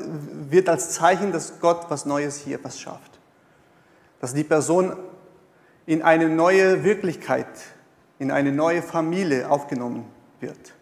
wird 0.50 0.68
als 0.68 0.90
Zeichen, 0.90 1.33
dass 1.33 1.61
Gott 1.61 1.87
was 1.88 2.07
Neues 2.07 2.37
hier 2.37 2.62
was 2.62 2.81
schafft. 2.81 3.18
Dass 4.20 4.35
die 4.35 4.44
Person 4.44 4.96
in 5.87 6.03
eine 6.03 6.29
neue 6.29 6.85
Wirklichkeit, 6.85 7.48
in 8.18 8.31
eine 8.31 8.53
neue 8.53 8.83
Familie 8.83 9.50
aufgenommen 9.50 10.05
wird. 10.40 10.74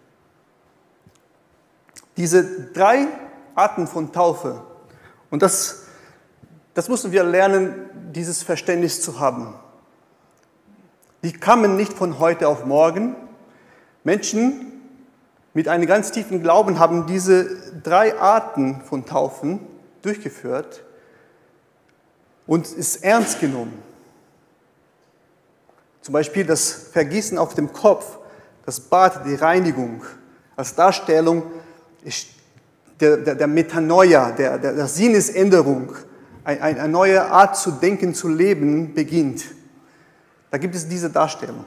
Diese 2.16 2.73
drei 2.73 3.07
Arten 3.55 3.87
von 3.87 4.12
Taufe, 4.12 4.62
und 5.31 5.42
das, 5.42 5.85
das 6.75 6.88
müssen 6.88 7.12
wir 7.12 7.23
lernen, 7.23 7.75
dieses 8.12 8.42
Verständnis 8.42 9.01
zu 9.01 9.21
haben. 9.21 9.55
Die 11.22 11.33
kamen 11.33 11.76
nicht 11.76 11.92
von 11.92 12.20
heute 12.20 12.46
auf 12.46 12.64
morgen. 12.64 13.16
Menschen 14.04 14.68
mit 15.52 15.66
einem 15.66 15.87
ganz 15.87 16.12
tiefen 16.12 16.42
Glauben 16.42 16.78
haben 16.78 17.07
diese 17.07 17.72
drei 17.83 18.16
Arten 18.18 18.83
von 18.83 19.04
Taufen 19.04 19.61
durchgeführt 20.02 20.85
und 22.46 22.66
es 22.66 22.96
ernst 22.96 23.40
genommen. 23.40 23.83
Zum 26.02 26.12
Beispiel 26.12 26.46
das 26.46 26.70
Vergießen 26.92 27.37
auf 27.37 27.54
dem 27.54 27.72
Kopf, 27.72 28.18
das 28.64 28.78
Bad, 28.78 29.26
die 29.26 29.35
Reinigung 29.35 30.04
als 30.54 30.74
Darstellung 30.76 31.42
der, 33.00 33.16
der, 33.16 33.35
der 33.35 33.46
Metanoia, 33.46 34.31
der, 34.31 34.59
der, 34.59 34.72
der 34.72 34.87
Sinnesänderung, 34.87 35.94
eine, 36.44 36.62
eine 36.62 36.88
neue 36.88 37.24
Art 37.24 37.57
zu 37.57 37.72
denken, 37.72 38.14
zu 38.14 38.28
leben 38.28 38.94
beginnt. 38.94 39.44
Da 40.51 40.59
gibt 40.59 40.75
es 40.75 40.89
diese 40.89 41.11
Darstellung. 41.11 41.65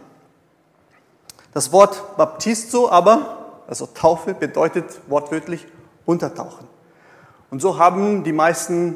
Das 1.53 1.71
Wort 1.71 2.17
Baptisto 2.17 2.89
aber, 2.89 3.61
also 3.67 3.85
Taufe, 3.87 4.33
bedeutet 4.33 5.01
wortwörtlich 5.07 5.67
untertauchen. 6.05 6.67
Und 7.49 7.61
so 7.61 7.77
haben 7.77 8.23
die 8.23 8.31
meisten 8.31 8.95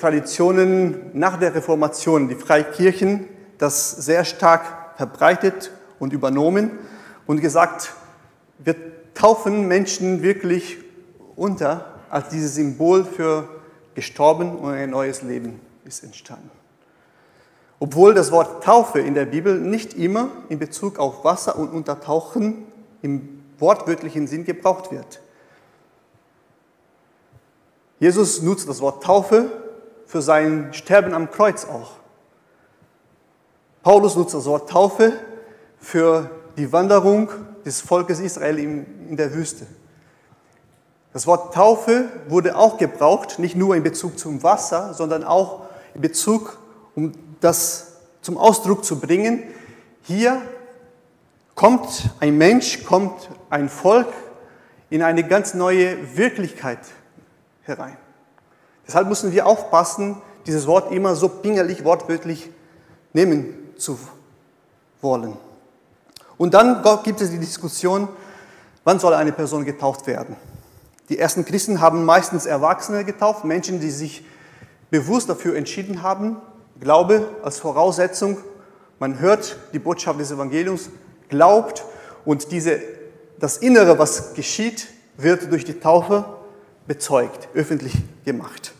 Traditionen 0.00 1.10
nach 1.12 1.38
der 1.38 1.54
Reformation, 1.54 2.28
die 2.28 2.34
Freikirchen, 2.34 3.28
das 3.58 3.90
sehr 3.90 4.24
stark 4.24 4.96
verbreitet 4.96 5.70
und 5.98 6.12
übernommen 6.12 6.70
und 7.26 7.40
gesagt, 7.40 7.92
wir 8.58 8.74
taufen 9.14 9.68
Menschen 9.68 10.22
wirklich 10.22 10.78
unter 11.36 11.84
als 12.10 12.28
dieses 12.28 12.54
Symbol 12.54 13.04
für 13.04 13.48
gestorben 13.94 14.56
und 14.56 14.72
ein 14.72 14.90
neues 14.90 15.22
Leben 15.22 15.60
ist 15.84 16.04
entstanden. 16.04 16.50
Obwohl 17.80 18.14
das 18.14 18.32
Wort 18.32 18.64
Taufe 18.64 19.00
in 19.00 19.14
der 19.14 19.26
Bibel 19.26 19.58
nicht 19.58 19.94
immer 19.94 20.28
in 20.48 20.58
Bezug 20.58 20.98
auf 20.98 21.24
Wasser 21.24 21.56
und 21.56 21.70
Untertauchen 21.70 22.66
im 23.02 23.42
wortwörtlichen 23.58 24.26
Sinn 24.26 24.44
gebraucht 24.44 24.90
wird. 24.90 25.20
Jesus 28.00 28.42
nutzt 28.42 28.68
das 28.68 28.80
Wort 28.80 29.02
Taufe 29.02 29.50
für 30.06 30.22
sein 30.22 30.72
Sterben 30.72 31.14
am 31.14 31.30
Kreuz 31.30 31.64
auch. 31.64 31.92
Paulus 33.82 34.16
nutzt 34.16 34.34
das 34.34 34.46
Wort 34.46 34.70
Taufe 34.70 35.12
für 35.80 36.30
die 36.56 36.72
Wanderung 36.72 37.30
des 37.64 37.80
Volkes 37.80 38.20
Israel 38.20 38.58
in 38.58 39.16
der 39.16 39.34
Wüste. 39.34 39.66
Das 41.12 41.26
Wort 41.26 41.54
Taufe 41.54 42.04
wurde 42.28 42.56
auch 42.56 42.78
gebraucht, 42.78 43.38
nicht 43.38 43.56
nur 43.56 43.74
in 43.74 43.82
Bezug 43.82 44.18
zum 44.18 44.42
Wasser, 44.42 44.94
sondern 44.94 45.24
auch 45.24 45.62
in 45.94 46.00
Bezug, 46.00 46.58
um 46.94 47.12
das 47.40 47.92
zum 48.22 48.36
Ausdruck 48.36 48.84
zu 48.84 48.98
bringen. 48.98 49.42
Hier 50.02 50.42
kommt 51.54 52.10
ein 52.20 52.36
Mensch, 52.38 52.84
kommt 52.84 53.28
ein 53.50 53.68
Volk 53.68 54.08
in 54.90 55.02
eine 55.02 55.26
ganz 55.26 55.54
neue 55.54 56.16
Wirklichkeit 56.16 56.80
herein. 57.62 57.96
Deshalb 58.86 59.08
müssen 59.08 59.32
wir 59.32 59.46
aufpassen, 59.46 60.20
dieses 60.46 60.66
Wort 60.66 60.92
immer 60.92 61.14
so 61.14 61.28
pingerlich, 61.28 61.84
wortwörtlich 61.84 62.50
nehmen 63.12 63.54
zu 63.76 63.98
wollen. 65.00 65.36
Und 66.38 66.54
dann 66.54 66.82
gibt 67.04 67.20
es 67.20 67.30
die 67.30 67.38
Diskussion, 67.38 68.08
wann 68.84 68.98
soll 68.98 69.12
eine 69.12 69.32
Person 69.32 69.64
getauft 69.64 70.06
werden? 70.06 70.36
Die 71.08 71.18
ersten 71.18 71.44
Christen 71.44 71.80
haben 71.80 72.04
meistens 72.04 72.46
Erwachsene 72.46 73.04
getauft, 73.04 73.44
Menschen, 73.44 73.80
die 73.80 73.90
sich 73.90 74.24
bewusst 74.90 75.28
dafür 75.28 75.56
entschieden 75.56 76.02
haben, 76.02 76.36
Glaube 76.80 77.28
als 77.42 77.58
Voraussetzung, 77.58 78.38
man 78.98 79.18
hört 79.18 79.56
die 79.72 79.78
Botschaft 79.78 80.20
des 80.20 80.30
Evangeliums, 80.30 80.90
glaubt 81.28 81.84
und 82.24 82.52
diese, 82.52 82.80
das 83.38 83.58
Innere, 83.58 83.98
was 83.98 84.34
geschieht, 84.34 84.88
wird 85.16 85.50
durch 85.50 85.64
die 85.64 85.80
Taufe 85.80 86.24
bezeugt, 86.86 87.48
öffentlich 87.54 87.92
gemacht. 88.24 88.72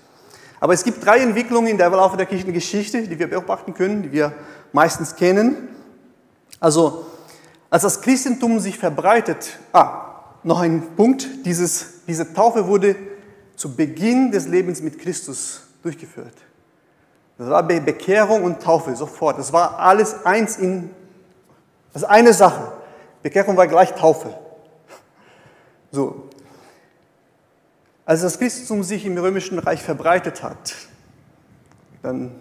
Aber 0.61 0.73
es 0.73 0.83
gibt 0.83 1.05
drei 1.05 1.19
Entwicklungen 1.19 1.69
in 1.69 1.79
der 1.79 1.91
Laufe 1.91 2.17
der 2.17 2.27
Kirchengeschichte, 2.27 3.03
die 3.03 3.19
wir 3.19 3.29
beobachten 3.29 3.75
können, 3.75 4.03
die 4.03 4.13
wir 4.13 4.33
meistens 4.73 5.15
kennen. 5.15 5.69
Also, 6.59 7.07
als 7.71 7.83
das 7.83 8.01
Christentum 8.01 8.59
sich 8.59 8.79
verbreitet, 8.79 9.59
ah, 9.73 10.35
noch 10.43 10.61
ein 10.61 10.97
Punkt, 10.97 11.29
dieses, 11.45 12.05
diese 12.07 12.33
Taufe 12.33 12.67
wurde 12.67 12.97
zu 13.55 13.75
Beginn 13.75 14.31
des 14.31 14.47
Lebens 14.47 14.81
mit 14.81 14.99
Christus 14.99 15.63
durchgeführt. 15.83 16.35
Das 17.39 17.49
war 17.49 17.63
Bekehrung 17.63 18.43
und 18.43 18.61
Taufe 18.61 18.95
sofort. 18.97 19.39
Das 19.39 19.53
war 19.53 19.79
alles 19.79 20.27
eins 20.27 20.57
in, 20.57 20.91
das 21.93 22.03
ist 22.03 22.09
eine 22.09 22.33
Sache. 22.33 22.73
Bekehrung 23.23 23.57
war 23.57 23.69
gleich 23.69 23.95
Taufe. 23.95 24.37
So. 25.93 26.29
Als 28.05 28.23
das 28.23 28.39
Christentum 28.39 28.83
sich 28.83 29.07
im 29.07 29.17
römischen 29.17 29.59
Reich 29.59 29.83
verbreitet 29.83 30.43
hat, 30.43 30.75
dann 32.03 32.33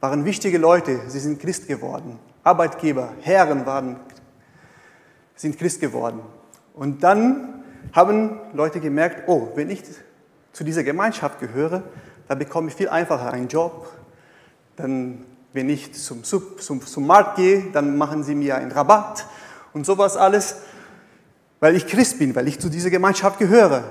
waren 0.00 0.24
wichtige 0.24 0.58
Leute, 0.58 1.00
sie 1.08 1.18
sind 1.18 1.40
Christ 1.40 1.66
geworden. 1.66 2.18
Arbeitgeber, 2.42 3.12
Herren 3.20 3.66
waren, 3.66 3.96
sind 5.34 5.58
Christ 5.58 5.80
geworden. 5.80 6.20
Und 6.74 7.02
dann 7.02 7.64
haben 7.92 8.38
Leute 8.52 8.80
gemerkt, 8.80 9.28
oh, 9.28 9.48
wenn 9.54 9.70
ich 9.70 9.82
zu 10.52 10.64
dieser 10.64 10.84
Gemeinschaft 10.84 11.40
gehöre, 11.40 11.82
dann 12.28 12.38
bekomme 12.38 12.68
ich 12.68 12.74
viel 12.74 12.88
einfacher 12.88 13.32
einen 13.32 13.48
Job. 13.48 13.88
Dann, 14.76 15.24
wenn 15.52 15.68
ich 15.68 15.94
zum, 15.94 16.24
zum, 16.24 16.58
zum 16.58 17.06
Markt 17.06 17.36
gehe, 17.36 17.70
dann 17.72 17.96
machen 17.96 18.24
sie 18.24 18.34
mir 18.34 18.56
einen 18.56 18.72
Rabatt 18.72 19.26
und 19.72 19.86
sowas 19.86 20.16
alles, 20.16 20.56
weil 21.60 21.76
ich 21.76 21.86
Christ 21.86 22.18
bin, 22.18 22.34
weil 22.34 22.48
ich 22.48 22.58
zu 22.58 22.68
dieser 22.68 22.90
Gemeinschaft 22.90 23.38
gehöre. 23.38 23.84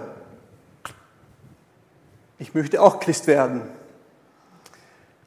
Ich 2.37 2.53
möchte 2.53 2.81
auch 2.81 2.99
Christ 2.99 3.27
werden. 3.27 3.61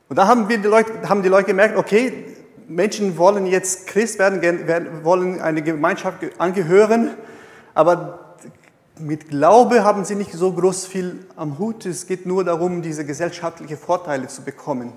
Und 0.08 0.16
da 0.16 0.26
haben, 0.26 0.48
wir 0.48 0.58
die 0.58 0.68
Leute, 0.68 1.08
haben 1.08 1.22
die 1.22 1.28
Leute 1.28 1.46
gemerkt, 1.46 1.76
okay, 1.76 2.36
Menschen 2.68 3.16
wollen 3.16 3.46
jetzt 3.46 3.86
Christ 3.86 4.18
werden, 4.18 5.04
wollen 5.04 5.40
eine 5.40 5.62
Gemeinschaft 5.62 6.18
angehören, 6.38 7.14
aber 7.74 8.36
mit 8.98 9.28
Glaube 9.28 9.84
haben 9.84 10.04
sie 10.04 10.14
nicht 10.14 10.32
so 10.32 10.52
groß 10.52 10.86
viel 10.86 11.26
am 11.36 11.58
Hut. 11.58 11.84
Es 11.86 12.06
geht 12.06 12.26
nur 12.26 12.44
darum, 12.44 12.82
diese 12.82 13.04
gesellschaftlichen 13.04 13.76
Vorteile 13.76 14.26
zu 14.28 14.42
bekommen. 14.42 14.92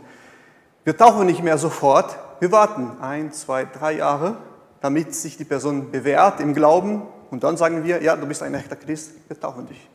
Wir 0.89 0.97
tauchen 0.97 1.27
nicht 1.27 1.43
mehr 1.43 1.59
sofort. 1.59 2.17
Wir 2.39 2.51
warten 2.51 2.99
ein, 2.99 3.31
zwei, 3.31 3.63
drei 3.63 3.91
Jahre, 3.91 4.37
damit 4.81 5.13
sich 5.13 5.37
die 5.37 5.45
Person 5.45 5.91
bewährt 5.91 6.39
im 6.39 6.55
Glauben. 6.55 7.03
Und 7.29 7.43
dann 7.43 7.57
sagen 7.57 7.83
wir, 7.83 8.01
ja, 8.01 8.15
du 8.15 8.25
bist 8.25 8.41
ein 8.41 8.55
echter 8.55 8.75
Christ, 8.75 9.11
wir 9.27 9.39
tauchen 9.39 9.67
dich. 9.67 9.87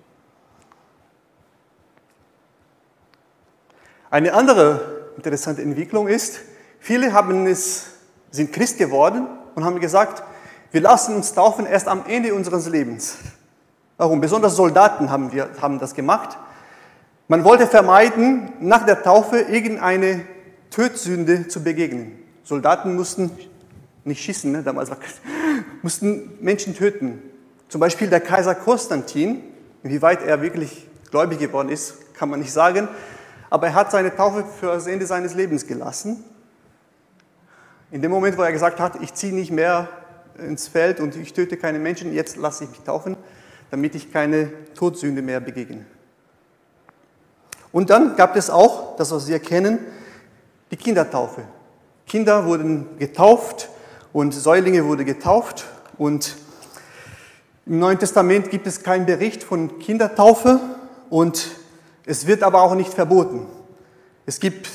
Eine 4.08 4.34
andere 4.34 5.08
interessante 5.16 5.62
Entwicklung 5.62 6.06
ist, 6.06 6.38
viele 6.78 7.12
haben 7.12 7.44
es, 7.48 7.86
sind 8.30 8.52
Christ 8.52 8.78
geworden 8.78 9.26
und 9.56 9.64
haben 9.64 9.80
gesagt, 9.80 10.22
wir 10.70 10.80
lassen 10.80 11.16
uns 11.16 11.34
taufen 11.34 11.66
erst 11.66 11.88
am 11.88 12.04
Ende 12.06 12.32
unseres 12.32 12.68
Lebens. 12.68 13.16
Warum? 13.96 14.20
Besonders 14.20 14.54
Soldaten 14.54 15.10
haben, 15.10 15.32
wir, 15.32 15.48
haben 15.60 15.80
das 15.80 15.92
gemacht. 15.92 16.38
Man 17.26 17.42
wollte 17.42 17.66
vermeiden, 17.66 18.52
nach 18.60 18.86
der 18.86 19.02
Taufe 19.02 19.40
irgendeine 19.40 20.24
Tödsünde 20.74 21.46
zu 21.46 21.62
begegnen. 21.62 22.18
Soldaten 22.42 22.96
mussten 22.96 23.30
nicht 24.02 24.24
schießen, 24.24 24.50
ne, 24.50 24.64
damals 24.64 24.90
war, 24.90 24.98
mussten 25.82 26.32
Menschen 26.40 26.74
töten. 26.74 27.22
Zum 27.68 27.80
Beispiel 27.80 28.08
der 28.10 28.20
Kaiser 28.20 28.56
Konstantin, 28.56 29.40
inwieweit 29.84 30.22
er 30.22 30.42
wirklich 30.42 30.88
gläubig 31.12 31.38
geworden 31.38 31.68
ist, 31.68 32.14
kann 32.14 32.28
man 32.28 32.40
nicht 32.40 32.52
sagen, 32.52 32.88
aber 33.50 33.68
er 33.68 33.74
hat 33.74 33.92
seine 33.92 34.16
Taufe 34.16 34.44
für 34.58 34.66
das 34.66 34.88
Ende 34.88 35.06
seines 35.06 35.34
Lebens 35.34 35.68
gelassen. 35.68 36.24
In 37.92 38.02
dem 38.02 38.10
Moment, 38.10 38.36
wo 38.36 38.42
er 38.42 38.50
gesagt 38.50 38.80
hat, 38.80 39.00
ich 39.00 39.14
ziehe 39.14 39.32
nicht 39.32 39.52
mehr 39.52 39.88
ins 40.38 40.66
Feld 40.66 40.98
und 40.98 41.14
ich 41.14 41.34
töte 41.34 41.56
keine 41.56 41.78
Menschen, 41.78 42.12
jetzt 42.12 42.36
lasse 42.36 42.64
ich 42.64 42.70
mich 42.70 42.80
taufen, 42.80 43.16
damit 43.70 43.94
ich 43.94 44.12
keine 44.12 44.50
Todsünde 44.74 45.22
mehr 45.22 45.38
begegne. 45.38 45.86
Und 47.70 47.90
dann 47.90 48.16
gab 48.16 48.34
es 48.34 48.50
auch, 48.50 48.96
das 48.96 49.12
was 49.12 49.26
Sie 49.26 49.32
erkennen, 49.32 49.78
die 50.74 50.82
Kindertaufe. 50.82 51.44
Kinder 52.04 52.46
wurden 52.46 52.98
getauft 52.98 53.68
und 54.12 54.34
Säulinge 54.34 54.84
wurden 54.84 55.06
getauft 55.06 55.66
und 55.98 56.34
im 57.64 57.78
Neuen 57.78 58.00
Testament 58.00 58.50
gibt 58.50 58.66
es 58.66 58.82
keinen 58.82 59.06
Bericht 59.06 59.44
von 59.44 59.78
Kindertaufe 59.78 60.58
und 61.10 61.52
es 62.06 62.26
wird 62.26 62.42
aber 62.42 62.62
auch 62.62 62.74
nicht 62.74 62.92
verboten. 62.92 63.46
Es 64.26 64.40
gibt 64.40 64.68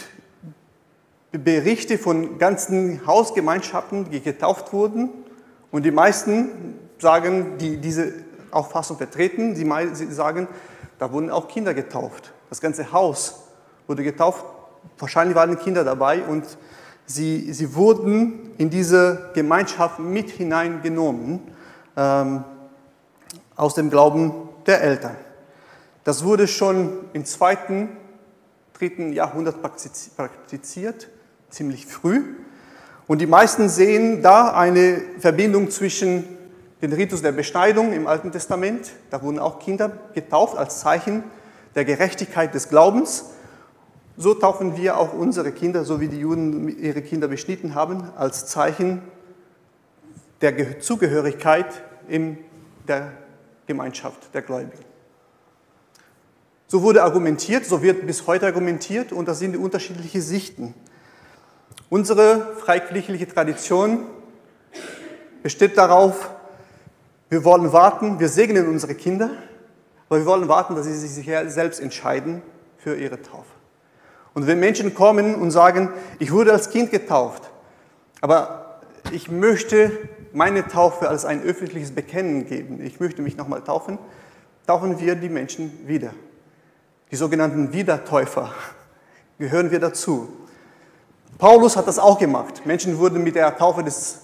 Berichte 1.33 1.97
von 1.97 2.37
ganzen 2.37 3.05
Hausgemeinschaften, 3.05 4.09
die 4.09 4.21
getauft 4.21 4.71
wurden 4.71 5.09
und 5.69 5.83
die 5.83 5.91
meisten 5.91 6.79
sagen, 6.97 7.57
die 7.57 7.75
diese 7.75 8.13
Auffassung 8.51 8.95
vertreten, 8.95 9.53
die 9.53 10.13
sagen, 10.13 10.47
da 10.97 11.11
wurden 11.11 11.29
auch 11.29 11.49
Kinder 11.49 11.73
getauft. 11.73 12.31
Das 12.49 12.61
ganze 12.61 12.93
Haus 12.93 13.41
wurde 13.85 14.01
getauft. 14.01 14.45
Wahrscheinlich 14.97 15.35
waren 15.35 15.57
Kinder 15.59 15.83
dabei 15.83 16.23
und 16.23 16.45
sie, 17.05 17.51
sie 17.53 17.75
wurden 17.75 18.51
in 18.57 18.69
diese 18.69 19.29
Gemeinschaft 19.33 19.99
mit 19.99 20.29
hineingenommen 20.29 21.39
ähm, 21.95 22.43
aus 23.55 23.75
dem 23.75 23.89
Glauben 23.89 24.33
der 24.65 24.81
Eltern. 24.81 25.15
Das 26.03 26.23
wurde 26.23 26.47
schon 26.47 26.91
im 27.13 27.25
zweiten, 27.25 27.89
dritten 28.73 29.13
Jahrhundert 29.13 29.61
praktiziert, 29.61 31.07
ziemlich 31.49 31.85
früh. 31.85 32.35
Und 33.07 33.19
die 33.19 33.27
meisten 33.27 33.69
sehen 33.69 34.21
da 34.21 34.53
eine 34.53 35.01
Verbindung 35.19 35.71
zwischen 35.71 36.25
dem 36.81 36.93
Ritus 36.93 37.21
der 37.21 37.31
Beschneidung 37.31 37.91
im 37.91 38.07
Alten 38.07 38.31
Testament. 38.31 38.91
Da 39.09 39.21
wurden 39.21 39.39
auch 39.39 39.59
Kinder 39.59 39.91
getauft 40.13 40.57
als 40.57 40.79
Zeichen 40.79 41.23
der 41.75 41.85
Gerechtigkeit 41.85 42.53
des 42.53 42.69
Glaubens. 42.69 43.31
So 44.21 44.33
taufen 44.33 44.75
wir 44.75 44.97
auch 44.97 45.13
unsere 45.13 45.53
Kinder, 45.53 45.85
so 45.85 46.01
wie 46.01 46.09
die 46.09 46.19
Juden 46.19 46.67
ihre 46.67 47.01
Kinder 47.01 47.29
beschnitten 47.29 47.73
haben, 47.73 48.03
als 48.17 48.47
Zeichen 48.47 49.01
der 50.41 50.81
Zugehörigkeit 50.81 51.67
in 52.09 52.37
der 52.85 53.13
Gemeinschaft 53.65 54.33
der 54.33 54.41
Gläubigen. 54.41 54.83
So 56.67 56.81
wurde 56.81 57.01
argumentiert, 57.01 57.65
so 57.65 57.81
wird 57.81 58.05
bis 58.05 58.27
heute 58.27 58.45
argumentiert 58.45 59.13
und 59.13 59.25
das 59.29 59.39
sind 59.39 59.53
die 59.53 59.57
unterschiedlichen 59.57 60.21
Sichten. 60.21 60.73
Unsere 61.89 62.57
freikirchliche 62.57 63.25
Tradition 63.25 64.05
besteht 65.43 65.77
darauf, 65.77 66.29
wir 67.29 67.45
wollen 67.45 67.71
warten, 67.71 68.19
wir 68.19 68.27
segnen 68.27 68.67
unsere 68.67 68.95
Kinder, 68.95 69.29
aber 70.09 70.19
wir 70.19 70.25
wollen 70.25 70.49
warten, 70.49 70.75
dass 70.75 70.87
sie 70.87 71.07
sich 71.07 71.25
selbst 71.53 71.79
entscheiden 71.79 72.41
für 72.79 72.97
ihre 72.97 73.21
Taufe. 73.21 73.58
Und 74.39 74.47
wenn 74.47 74.61
Menschen 74.61 74.93
kommen 74.93 75.35
und 75.35 75.51
sagen, 75.51 75.89
ich 76.17 76.31
wurde 76.31 76.53
als 76.53 76.69
Kind 76.69 76.91
getauft, 76.91 77.49
aber 78.21 78.79
ich 79.11 79.29
möchte 79.29 79.91
meine 80.31 80.65
Taufe 80.65 81.09
als 81.09 81.25
ein 81.25 81.43
öffentliches 81.43 81.91
Bekennen 81.91 82.47
geben, 82.47 82.79
ich 82.81 83.01
möchte 83.01 83.21
mich 83.21 83.35
nochmal 83.35 83.61
taufen, 83.65 83.99
taufen 84.65 84.97
wir 84.97 85.15
die 85.15 85.27
Menschen 85.27 85.85
wieder. 85.85 86.11
die 87.11 87.17
sogenannten 87.17 87.73
Wiedertäufer, 87.73 88.53
gehören 89.39 89.71
wir 89.71 89.81
dazu. 89.81 90.29
Paulus 91.37 91.75
hat 91.75 91.87
das 91.87 91.99
auch 91.99 92.17
gemacht. 92.17 92.65
Menschen 92.65 92.97
wurden 92.97 93.21
mit 93.21 93.35
der 93.35 93.57
Taufe 93.57 93.83
des 93.83 94.21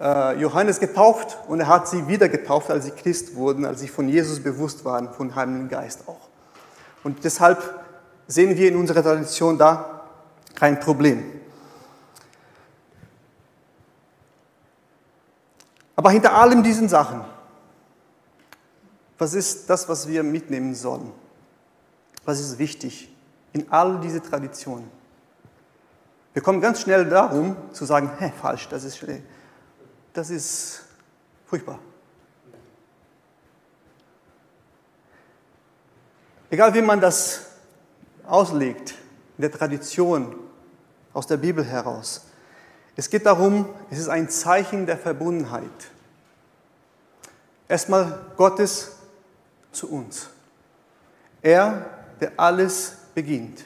äh, 0.00 0.40
Johannes 0.40 0.80
getauft 0.80 1.36
und 1.48 1.60
er 1.60 1.68
hat 1.68 1.86
sie 1.86 2.08
wieder 2.08 2.30
getauft, 2.30 2.70
als 2.70 2.86
sie 2.86 2.92
Christ 2.92 3.36
wurden, 3.36 3.66
als 3.66 3.80
sie 3.80 3.88
von 3.88 4.08
Jesus 4.08 4.40
bewusst 4.42 4.86
waren, 4.86 5.12
von 5.12 5.34
Heiligen 5.34 5.68
Geist 5.68 6.08
auch. 6.08 6.30
Und 7.02 7.22
deshalb 7.24 7.83
sehen 8.26 8.56
wir 8.56 8.68
in 8.68 8.76
unserer 8.76 9.02
Tradition 9.02 9.58
da 9.58 10.02
kein 10.54 10.80
Problem. 10.80 11.40
Aber 15.96 16.10
hinter 16.10 16.34
allem 16.34 16.62
diesen 16.62 16.88
Sachen, 16.88 17.24
was 19.18 19.34
ist 19.34 19.70
das, 19.70 19.88
was 19.88 20.08
wir 20.08 20.22
mitnehmen 20.22 20.74
sollen? 20.74 21.12
Was 22.24 22.40
ist 22.40 22.58
wichtig 22.58 23.14
in 23.52 23.70
all 23.70 24.00
diese 24.00 24.20
Traditionen? 24.20 24.90
Wir 26.32 26.42
kommen 26.42 26.60
ganz 26.60 26.80
schnell 26.80 27.08
darum 27.08 27.56
zu 27.72 27.84
sagen, 27.84 28.10
hä, 28.18 28.32
falsch, 28.40 28.68
das 28.68 28.82
ist, 28.82 29.04
das 30.12 30.30
ist 30.30 30.82
furchtbar. 31.46 31.78
Egal 36.50 36.74
wie 36.74 36.82
man 36.82 37.00
das 37.00 37.53
auslegt, 38.26 38.94
in 39.36 39.42
der 39.42 39.50
Tradition, 39.50 40.36
aus 41.12 41.26
der 41.26 41.36
Bibel 41.36 41.64
heraus. 41.64 42.26
Es 42.96 43.10
geht 43.10 43.26
darum, 43.26 43.68
es 43.90 43.98
ist 43.98 44.08
ein 44.08 44.28
Zeichen 44.28 44.86
der 44.86 44.96
Verbundenheit. 44.98 45.62
Erstmal 47.68 48.20
Gottes 48.36 48.96
zu 49.72 49.90
uns. 49.90 50.28
Er, 51.42 51.86
der 52.20 52.32
alles 52.36 52.96
beginnt. 53.14 53.64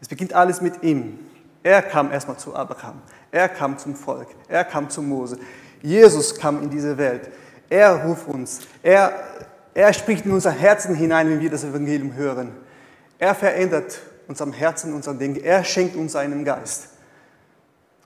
Es 0.00 0.08
beginnt 0.08 0.32
alles 0.32 0.60
mit 0.60 0.82
ihm. 0.82 1.18
Er 1.62 1.82
kam 1.82 2.10
erstmal 2.10 2.38
zu 2.38 2.54
Abraham. 2.54 3.02
Er 3.30 3.48
kam 3.48 3.78
zum 3.78 3.94
Volk. 3.94 4.28
Er 4.48 4.64
kam 4.64 4.88
zu 4.88 5.02
Mose. 5.02 5.38
Jesus 5.82 6.34
kam 6.34 6.62
in 6.62 6.70
diese 6.70 6.96
Welt. 6.96 7.30
Er 7.68 8.04
ruft 8.04 8.26
uns. 8.26 8.60
Er, 8.82 9.12
er 9.74 9.92
spricht 9.92 10.26
in 10.26 10.32
unser 10.32 10.50
Herzen 10.50 10.94
hinein, 10.94 11.28
wenn 11.28 11.40
wir 11.40 11.50
das 11.50 11.64
Evangelium 11.64 12.14
hören. 12.14 12.52
Er 13.18 13.34
verändert 13.34 14.00
unserem 14.26 14.52
Herzen, 14.52 14.94
unser 14.94 15.14
Denken. 15.14 15.42
Er 15.42 15.64
schenkt 15.64 15.96
uns 15.96 16.12
seinen 16.12 16.44
Geist. 16.44 16.88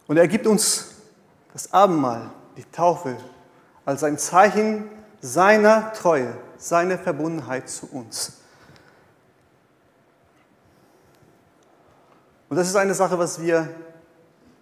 Und 0.06 0.16
er 0.16 0.28
gibt 0.28 0.46
uns 0.46 0.94
das 1.52 1.72
Abendmahl, 1.72 2.30
die 2.56 2.64
Taufe, 2.64 3.16
als 3.84 4.02
ein 4.04 4.18
Zeichen 4.18 4.84
seiner 5.20 5.92
Treue, 5.92 6.36
seiner 6.58 6.98
Verbundenheit 6.98 7.68
zu 7.68 7.90
uns. 7.90 8.34
Und 12.48 12.56
das 12.56 12.68
ist 12.68 12.76
eine 12.76 12.94
Sache, 12.94 13.18
was 13.18 13.40
wir 13.40 13.68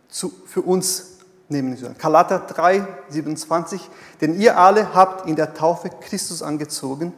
zu, 0.09 0.31
für 0.47 0.63
uns 0.63 1.12
nehmen 1.53 1.77
sollen. 1.77 1.97
Galater 1.99 2.41
3, 2.41 2.87
27. 3.11 3.89
Denn 4.21 4.39
ihr 4.39 4.59
alle 4.59 4.95
habt 4.95 5.29
in 5.29 5.37
der 5.37 5.55
Taufe 5.55 5.91
Christus 5.91 6.43
angezogen 6.43 7.13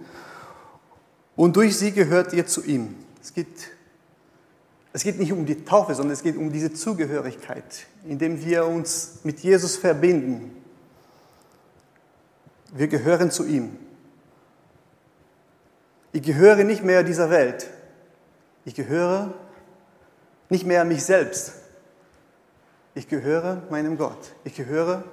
und 1.36 1.56
durch 1.56 1.76
sie 1.76 1.92
gehört 1.92 2.32
ihr 2.32 2.46
zu 2.46 2.62
ihm. 2.64 2.94
Es 3.22 3.32
geht, 3.32 3.48
es 4.92 5.02
geht 5.02 5.18
nicht 5.18 5.32
um 5.32 5.46
die 5.46 5.64
Taufe, 5.64 5.94
sondern 5.94 6.12
es 6.12 6.22
geht 6.22 6.36
um 6.36 6.52
diese 6.52 6.72
Zugehörigkeit, 6.72 7.86
indem 8.06 8.44
wir 8.44 8.66
uns 8.66 9.20
mit 9.24 9.40
Jesus 9.40 9.76
verbinden. 9.76 10.54
Wir 12.72 12.88
gehören 12.88 13.30
zu 13.30 13.44
ihm. 13.44 13.76
Ich 16.12 16.22
gehöre 16.22 16.62
nicht 16.62 16.84
mehr 16.84 17.02
dieser 17.02 17.30
Welt. 17.30 17.68
Ich 18.64 18.74
gehöre 18.74 19.32
nicht 20.48 20.64
mehr 20.64 20.84
mich 20.84 21.04
selbst. 21.04 21.54
Ich 22.94 23.08
gehöre 23.08 23.62
meinem 23.70 23.98
Gott. 23.98 24.32
Ich 24.44 24.54
gehöre 24.54 25.04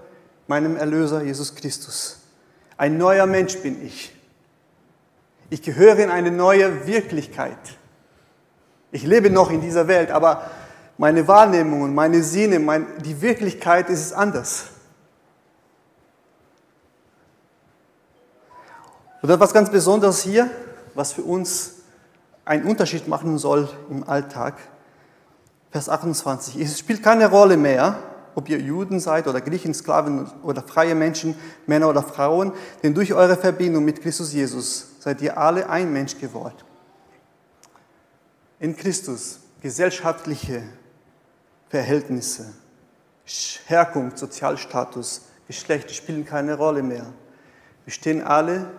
meinem 0.47 0.77
Erlöser 0.77 1.23
Jesus 1.23 1.55
Christus. 1.55 2.19
Ein 2.77 2.97
neuer 2.97 3.25
Mensch 3.25 3.57
bin 3.57 3.85
ich. 3.85 4.15
Ich 5.49 5.61
gehöre 5.61 5.99
in 5.99 6.09
eine 6.09 6.31
neue 6.31 6.87
Wirklichkeit. 6.87 7.57
Ich 8.91 9.03
lebe 9.03 9.29
noch 9.29 9.49
in 9.49 9.61
dieser 9.61 9.87
Welt, 9.87 10.11
aber 10.11 10.49
meine 10.97 11.27
Wahrnehmung 11.27 11.81
und 11.81 11.95
meine 11.95 12.23
Sinne, 12.23 12.59
mein, 12.59 12.85
die 13.03 13.21
Wirklichkeit 13.21 13.89
ist 13.89 14.13
anders. 14.13 14.65
Und 19.21 19.29
etwas 19.29 19.53
ganz 19.53 19.69
Besonderes 19.69 20.21
hier, 20.21 20.49
was 20.93 21.13
für 21.13 21.23
uns 21.23 21.75
einen 22.45 22.65
Unterschied 22.65 23.07
machen 23.07 23.37
soll 23.37 23.69
im 23.89 24.07
Alltag, 24.07 24.55
Vers 25.71 25.87
28. 25.87 26.57
Es 26.57 26.77
spielt 26.77 27.01
keine 27.01 27.29
Rolle 27.29 27.57
mehr, 27.57 27.97
ob 28.35 28.49
ihr 28.49 28.59
Juden 28.59 28.99
seid 28.99 29.27
oder 29.27 29.41
Griechen, 29.41 29.73
Sklaven 29.73 30.29
oder 30.43 30.61
freie 30.61 30.95
Menschen, 30.95 31.35
Männer 31.65 31.89
oder 31.89 32.03
Frauen, 32.03 32.53
denn 32.83 32.93
durch 32.93 33.13
eure 33.13 33.37
Verbindung 33.37 33.83
mit 33.83 34.01
Christus 34.01 34.33
Jesus 34.33 34.87
seid 34.99 35.21
ihr 35.21 35.37
alle 35.37 35.69
ein 35.69 35.91
Mensch 35.91 36.17
geworden. 36.19 36.55
In 38.59 38.75
Christus 38.75 39.39
gesellschaftliche 39.61 40.63
Verhältnisse, 41.69 42.53
Herkunft, 43.65 44.17
Sozialstatus, 44.17 45.21
Geschlecht 45.47 45.91
spielen 45.91 46.25
keine 46.25 46.55
Rolle 46.55 46.83
mehr. 46.83 47.05
Wir 47.85 47.93
stehen 47.93 48.21
alle 48.21 48.71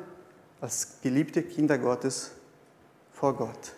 als 0.61 0.99
geliebte 1.03 1.43
Kinder 1.43 1.79
Gottes 1.79 2.33
vor 3.13 3.35
Gott. 3.35 3.73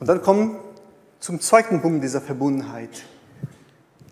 Und 0.00 0.08
dann 0.08 0.22
kommen 0.22 0.56
zum 1.20 1.40
zweiten 1.40 1.80
Punkt 1.80 2.04
dieser 2.04 2.20
Verbundenheit. 2.20 3.04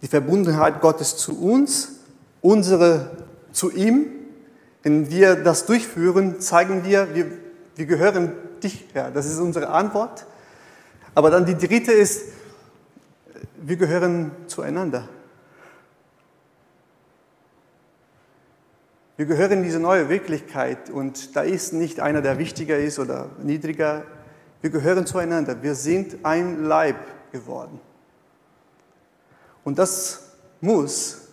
Die 0.01 0.09
Verbundenheit 0.09 0.81
Gottes 0.81 1.17
zu 1.17 1.39
uns, 1.41 2.01
unsere 2.41 3.11
zu 3.53 3.71
ihm. 3.71 4.07
Wenn 4.83 5.11
wir 5.11 5.37
das 5.37 5.67
durchführen, 5.67 6.41
zeigen 6.41 6.85
wir, 6.85 7.15
wir, 7.15 7.27
wir 7.77 7.87
gehören 7.87 8.33
dich, 8.63 8.87
ja, 8.95 9.11
das 9.11 9.27
ist 9.27 9.39
unsere 9.39 9.69
Antwort. 9.69 10.27
Aber 11.15 11.31
dann 11.31 11.45
die 11.45 11.57
dritte 11.57 11.93
ist, 11.93 12.23
wir 13.61 13.77
gehören 13.77 14.33
zueinander. 14.47 15.09
Wir 19.17 19.27
gehören 19.27 19.53
in 19.53 19.63
diese 19.63 19.79
neue 19.79 20.09
Wirklichkeit 20.09 20.91
und 20.91 21.37
da 21.37 21.43
ist 21.43 21.75
nicht 21.75 22.01
einer, 22.01 22.23
der 22.23 22.39
wichtiger 22.39 22.79
ist 22.79 22.99
oder 22.99 23.29
niedriger 23.43 24.05
wir 24.63 24.71
gehören 24.71 25.05
zueinander. 25.07 25.63
Wir 25.63 25.75
sind 25.75 26.25
ein 26.25 26.65
Leib 26.65 26.97
geworden. 27.33 27.81
Und 29.65 29.79
das 29.79 30.31
muss 30.61 31.29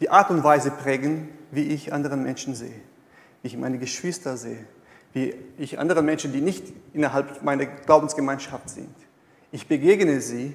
die 0.00 0.08
Art 0.08 0.30
und 0.30 0.42
Weise 0.42 0.70
prägen, 0.70 1.28
wie 1.50 1.64
ich 1.64 1.92
anderen 1.92 2.22
Menschen 2.22 2.54
sehe, 2.54 2.80
wie 3.42 3.48
ich 3.48 3.56
meine 3.56 3.78
Geschwister 3.78 4.36
sehe, 4.36 4.64
wie 5.12 5.34
ich 5.58 5.78
anderen 5.78 6.06
Menschen, 6.06 6.32
die 6.32 6.40
nicht 6.40 6.72
innerhalb 6.94 7.42
meiner 7.42 7.66
Glaubensgemeinschaft 7.66 8.70
sind. 8.70 8.94
Ich 9.52 9.66
begegne 9.66 10.20
sie 10.20 10.54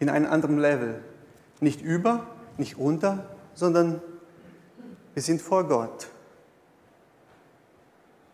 in 0.00 0.08
einem 0.08 0.30
anderen 0.30 0.58
Level. 0.58 1.00
Nicht 1.60 1.80
über, 1.82 2.26
nicht 2.58 2.78
unter, 2.78 3.36
sondern 3.54 4.02
wir 5.14 5.22
sind 5.22 5.40
vor 5.40 5.64
Gott 5.68 6.08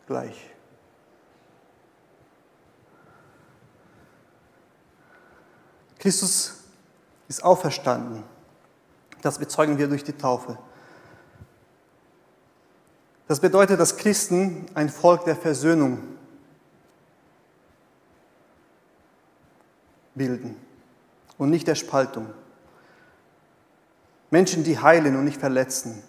gleich. 0.06 0.50
Christus 5.98 6.64
ist 7.28 7.42
auferstanden. 7.42 8.22
Das 9.22 9.38
bezeugen 9.38 9.78
wir 9.78 9.88
durch 9.88 10.04
die 10.04 10.12
Taufe. 10.12 10.58
Das 13.28 13.40
bedeutet, 13.40 13.80
dass 13.80 13.96
Christen 13.96 14.66
ein 14.74 14.88
Volk 14.88 15.24
der 15.24 15.34
Versöhnung 15.34 16.00
bilden 20.14 20.56
und 21.38 21.50
nicht 21.50 21.66
der 21.66 21.74
Spaltung. 21.74 22.32
Menschen, 24.30 24.62
die 24.62 24.78
heilen 24.78 25.16
und 25.16 25.24
nicht 25.24 25.40
verletzen. 25.40 26.02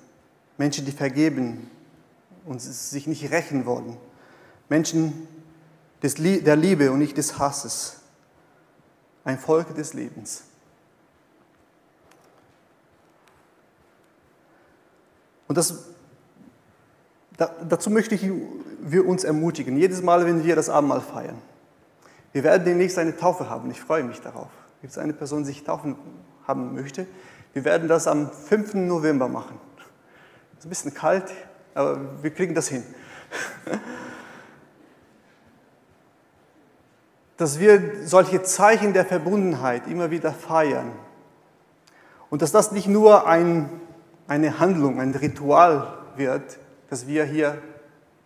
Menschen, 0.57 0.85
die 0.85 0.91
vergeben 0.91 1.71
und 2.47 2.61
sich 2.61 3.07
nicht 3.07 3.31
rächen 3.31 3.65
wollen. 3.65 3.97
Menschen 4.69 5.27
der 6.01 6.55
Liebe 6.55 6.91
und 6.91 6.99
nicht 6.99 7.17
des 7.17 7.37
Hasses. 7.37 7.97
Ein 9.23 9.37
Volk 9.37 9.75
des 9.75 9.93
Lebens. 9.93 10.43
Und 15.47 15.57
das, 15.57 15.85
dazu 17.67 17.89
möchte 17.89 18.15
ich 18.15 18.29
wir 18.79 19.05
uns 19.05 19.23
ermutigen, 19.23 19.77
jedes 19.77 20.01
Mal, 20.01 20.25
wenn 20.25 20.43
wir 20.43 20.55
das 20.55 20.69
Abendmahl 20.69 21.01
feiern. 21.01 21.41
Wir 22.31 22.43
werden 22.43 22.63
demnächst 22.63 22.97
eine 22.97 23.15
Taufe 23.15 23.49
haben, 23.49 23.71
ich 23.71 23.81
freue 23.81 24.03
mich 24.03 24.21
darauf. 24.21 24.49
Gibt 24.81 24.91
es 24.91 24.97
eine 24.97 25.13
Person, 25.13 25.39
die 25.39 25.47
sich 25.47 25.63
taufen 25.63 25.95
haben 26.47 26.75
möchte? 26.75 27.07
Wir 27.53 27.65
werden 27.65 27.87
das 27.87 28.07
am 28.07 28.29
5. 28.29 28.75
November 28.75 29.27
machen. 29.27 29.59
Es 30.53 30.59
ist 30.59 30.65
ein 30.65 30.69
bisschen 30.69 30.93
kalt, 30.93 31.33
aber 31.77 32.23
wir 32.23 32.31
kriegen 32.31 32.53
das 32.53 32.67
hin. 32.67 32.83
Dass 37.37 37.59
wir 37.59 38.07
solche 38.07 38.41
Zeichen 38.41 38.93
der 38.93 39.05
Verbundenheit 39.05 39.87
immer 39.87 40.09
wieder 40.09 40.31
feiern. 40.31 40.91
Und 42.29 42.41
dass 42.41 42.51
das 42.51 42.71
nicht 42.71 42.87
nur 42.87 43.27
ein, 43.27 43.69
eine 44.27 44.59
Handlung, 44.59 44.99
ein 44.99 45.13
Ritual 45.13 45.99
wird, 46.15 46.57
das 46.89 47.07
wir 47.07 47.25
hier 47.25 47.61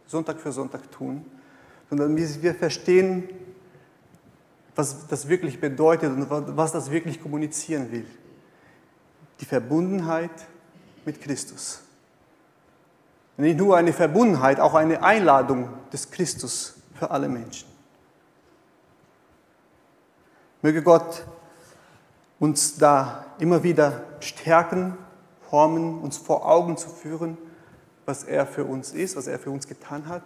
Sonntag 0.08 0.40
für 0.40 0.52
Sonntag 0.52 0.90
tun, 0.92 1.26
sondern 1.90 2.16
wir 2.16 2.56
verstehen, 2.56 3.30
was 4.76 5.08
das 5.08 5.28
wirklich 5.28 5.60
bedeutet 5.60 6.10
und 6.10 6.28
was 6.30 6.72
das 6.72 6.90
wirklich 6.90 7.22
kommunizieren 7.22 7.92
will 7.92 8.06
die 9.42 9.46
Verbundenheit 9.46 10.48
mit 11.04 11.20
Christus. 11.20 11.82
Nicht 13.38 13.58
nur 13.58 13.78
eine 13.78 13.94
Verbundenheit, 13.94 14.60
auch 14.60 14.74
eine 14.74 15.04
Einladung 15.04 15.70
des 15.92 16.12
Christus 16.12 16.76
für 16.94 17.10
alle 17.12 17.30
Menschen. 17.30 17.68
Möge 20.62 20.84
Gott 20.84 21.26
uns 22.40 22.76
da 22.76 23.26
immer 23.40 23.64
wieder 23.64 24.04
stärken, 24.20 24.98
formen, 25.50 26.00
uns 26.00 26.18
vor 26.18 26.48
Augen 26.48 26.78
zu 26.78 26.90
führen, 26.90 27.38
was 28.06 28.24
er 28.24 28.46
für 28.46 28.66
uns 28.66 28.94
ist, 28.94 29.16
was 29.16 29.28
er 29.28 29.40
für 29.40 29.52
uns 29.52 29.68
getan 29.68 30.08
hat. 30.08 30.24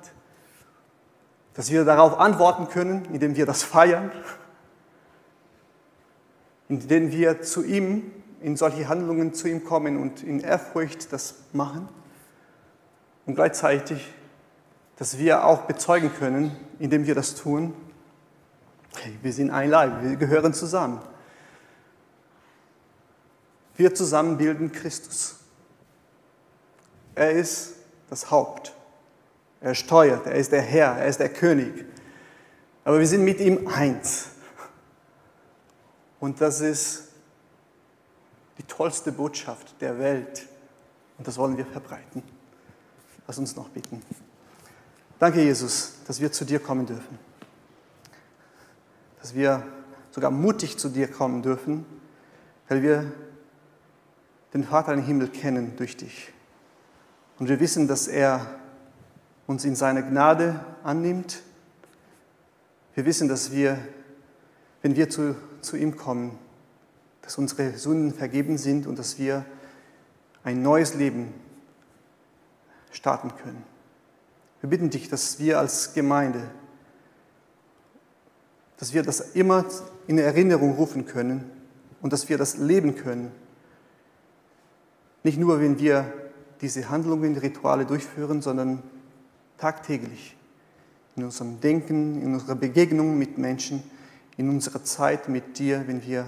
Dass 1.54 1.72
wir 1.72 1.86
darauf 1.86 2.20
antworten 2.20 2.68
können, 2.68 3.06
indem 3.14 3.36
wir 3.36 3.46
das 3.46 3.64
feiern, 3.64 4.12
indem 6.68 7.12
wir 7.12 7.42
zu 7.42 7.64
ihm 7.64 8.12
in 8.42 8.58
solche 8.58 8.90
Handlungen 8.90 9.34
zu 9.34 9.48
ihm 9.48 9.64
kommen 9.64 9.98
und 10.02 10.24
in 10.24 10.40
Ehrfurcht 10.40 11.12
das 11.14 11.36
machen. 11.54 11.88
Und 13.26 13.36
gleichzeitig, 13.36 14.14
dass 14.98 15.18
wir 15.18 15.46
auch 15.46 15.64
bezeugen 15.64 16.14
können, 16.14 16.56
indem 16.80 17.06
wir 17.06 17.16
das 17.16 17.36
tun, 17.36 17.74
wir 19.22 19.34
sind 19.34 19.52
ein 19.52 19.70
Leib, 19.70 20.04
wir 20.04 20.16
gehören 20.16 20.54
zusammen. 20.54 21.02
Wir 23.76 23.94
zusammen 23.94 24.38
bilden 24.38 24.72
Christus. 24.72 25.36
Er 27.14 27.32
ist 27.32 27.76
das 28.10 28.32
Haupt. 28.32 28.74
Er 29.60 29.76
steuert, 29.76 30.28
er 30.28 30.36
ist 30.36 30.52
der 30.52 30.62
Herr, 30.62 30.98
er 30.98 31.08
ist 31.08 31.20
der 31.20 31.30
König. 31.30 31.86
Aber 32.84 33.00
wir 33.00 33.08
sind 33.08 33.24
mit 33.24 33.40
ihm 33.40 33.68
eins. 33.68 34.30
Und 36.20 36.40
das 36.40 36.62
ist 36.62 37.10
die 38.58 38.64
tollste 38.64 39.12
Botschaft 39.12 39.82
der 39.82 40.00
Welt. 40.00 40.48
Und 41.18 41.28
das 41.28 41.38
wollen 41.38 41.58
wir 41.58 41.66
verbreiten. 41.66 42.24
Lass 43.28 43.38
uns 43.38 43.56
noch 43.56 43.70
bitten. 43.70 44.02
Danke, 45.18 45.42
Jesus, 45.42 45.94
dass 46.06 46.20
wir 46.20 46.32
zu 46.32 46.46
dir 46.46 46.60
kommen 46.60 46.86
dürfen. 46.86 47.18
Dass 49.22 49.34
wir 49.34 49.64
sogar 50.12 50.32
mutig 50.32 50.78
zu 50.78 50.90
dir 50.90 51.10
kommen 51.10 51.42
dürfen, 51.42 51.86
weil 52.70 52.82
wir 52.82 53.12
den 54.54 54.64
Vater 54.64 54.94
im 54.94 55.02
Himmel 55.02 55.30
kennen 55.30 55.74
durch 55.78 55.98
dich. 55.98 56.32
Und 57.40 57.50
wir 57.50 57.60
wissen, 57.60 57.88
dass 57.88 58.08
er 58.08 58.60
uns 59.48 59.66
in 59.66 59.76
seiner 59.76 60.02
Gnade 60.02 60.64
annimmt. 60.84 61.42
Wir 62.94 63.06
wissen, 63.06 63.28
dass 63.28 63.52
wir, 63.52 63.78
wenn 64.82 64.96
wir 64.96 65.10
zu, 65.10 65.36
zu 65.62 65.76
ihm 65.76 65.98
kommen, 65.98 66.38
dass 67.22 67.38
unsere 67.38 67.78
Sünden 67.78 68.14
vergeben 68.14 68.58
sind 68.58 68.88
und 68.88 68.98
dass 68.98 69.18
wir 69.18 69.46
ein 70.44 70.62
neues 70.62 70.94
Leben 70.94 71.34
starten 72.96 73.32
können. 73.44 73.64
Wir 74.62 74.70
bitten 74.70 74.90
dich, 74.90 75.10
dass 75.10 75.38
wir 75.40 75.60
als 75.60 75.94
Gemeinde, 75.94 76.50
dass 78.78 78.94
wir 78.94 79.04
das 79.04 79.20
immer 79.36 79.66
in 80.08 80.18
Erinnerung 80.18 80.74
rufen 80.76 81.06
können 81.06 81.50
und 82.02 82.14
dass 82.14 82.30
wir 82.30 82.38
das 82.38 82.58
leben 82.58 82.96
können. 82.96 83.32
Nicht 85.24 85.38
nur, 85.38 85.60
wenn 85.60 85.80
wir 85.80 86.12
diese 86.62 86.90
Handlungen, 86.90 87.38
Rituale 87.38 87.86
durchführen, 87.86 88.42
sondern 88.42 88.82
tagtäglich 89.58 90.36
in 91.16 91.24
unserem 91.24 91.60
Denken, 91.60 92.22
in 92.22 92.34
unserer 92.34 92.56
Begegnung 92.56 93.18
mit 93.18 93.38
Menschen, 93.38 93.84
in 94.38 94.50
unserer 94.50 94.84
Zeit 94.84 95.30
mit 95.30 95.58
dir, 95.58 95.88
wenn 95.88 96.04
wir 96.04 96.26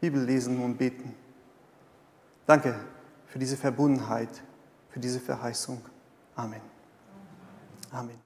Bibel 0.00 0.22
lesen 0.22 0.62
und 0.62 0.78
beten. 0.78 1.14
Danke 2.46 2.74
für 3.26 3.38
diese 3.38 3.56
Verbundenheit, 3.56 4.42
für 4.90 5.00
diese 5.00 5.20
Verheißung. 5.20 5.80
Amen. 6.38 6.62
Amen. 7.92 8.21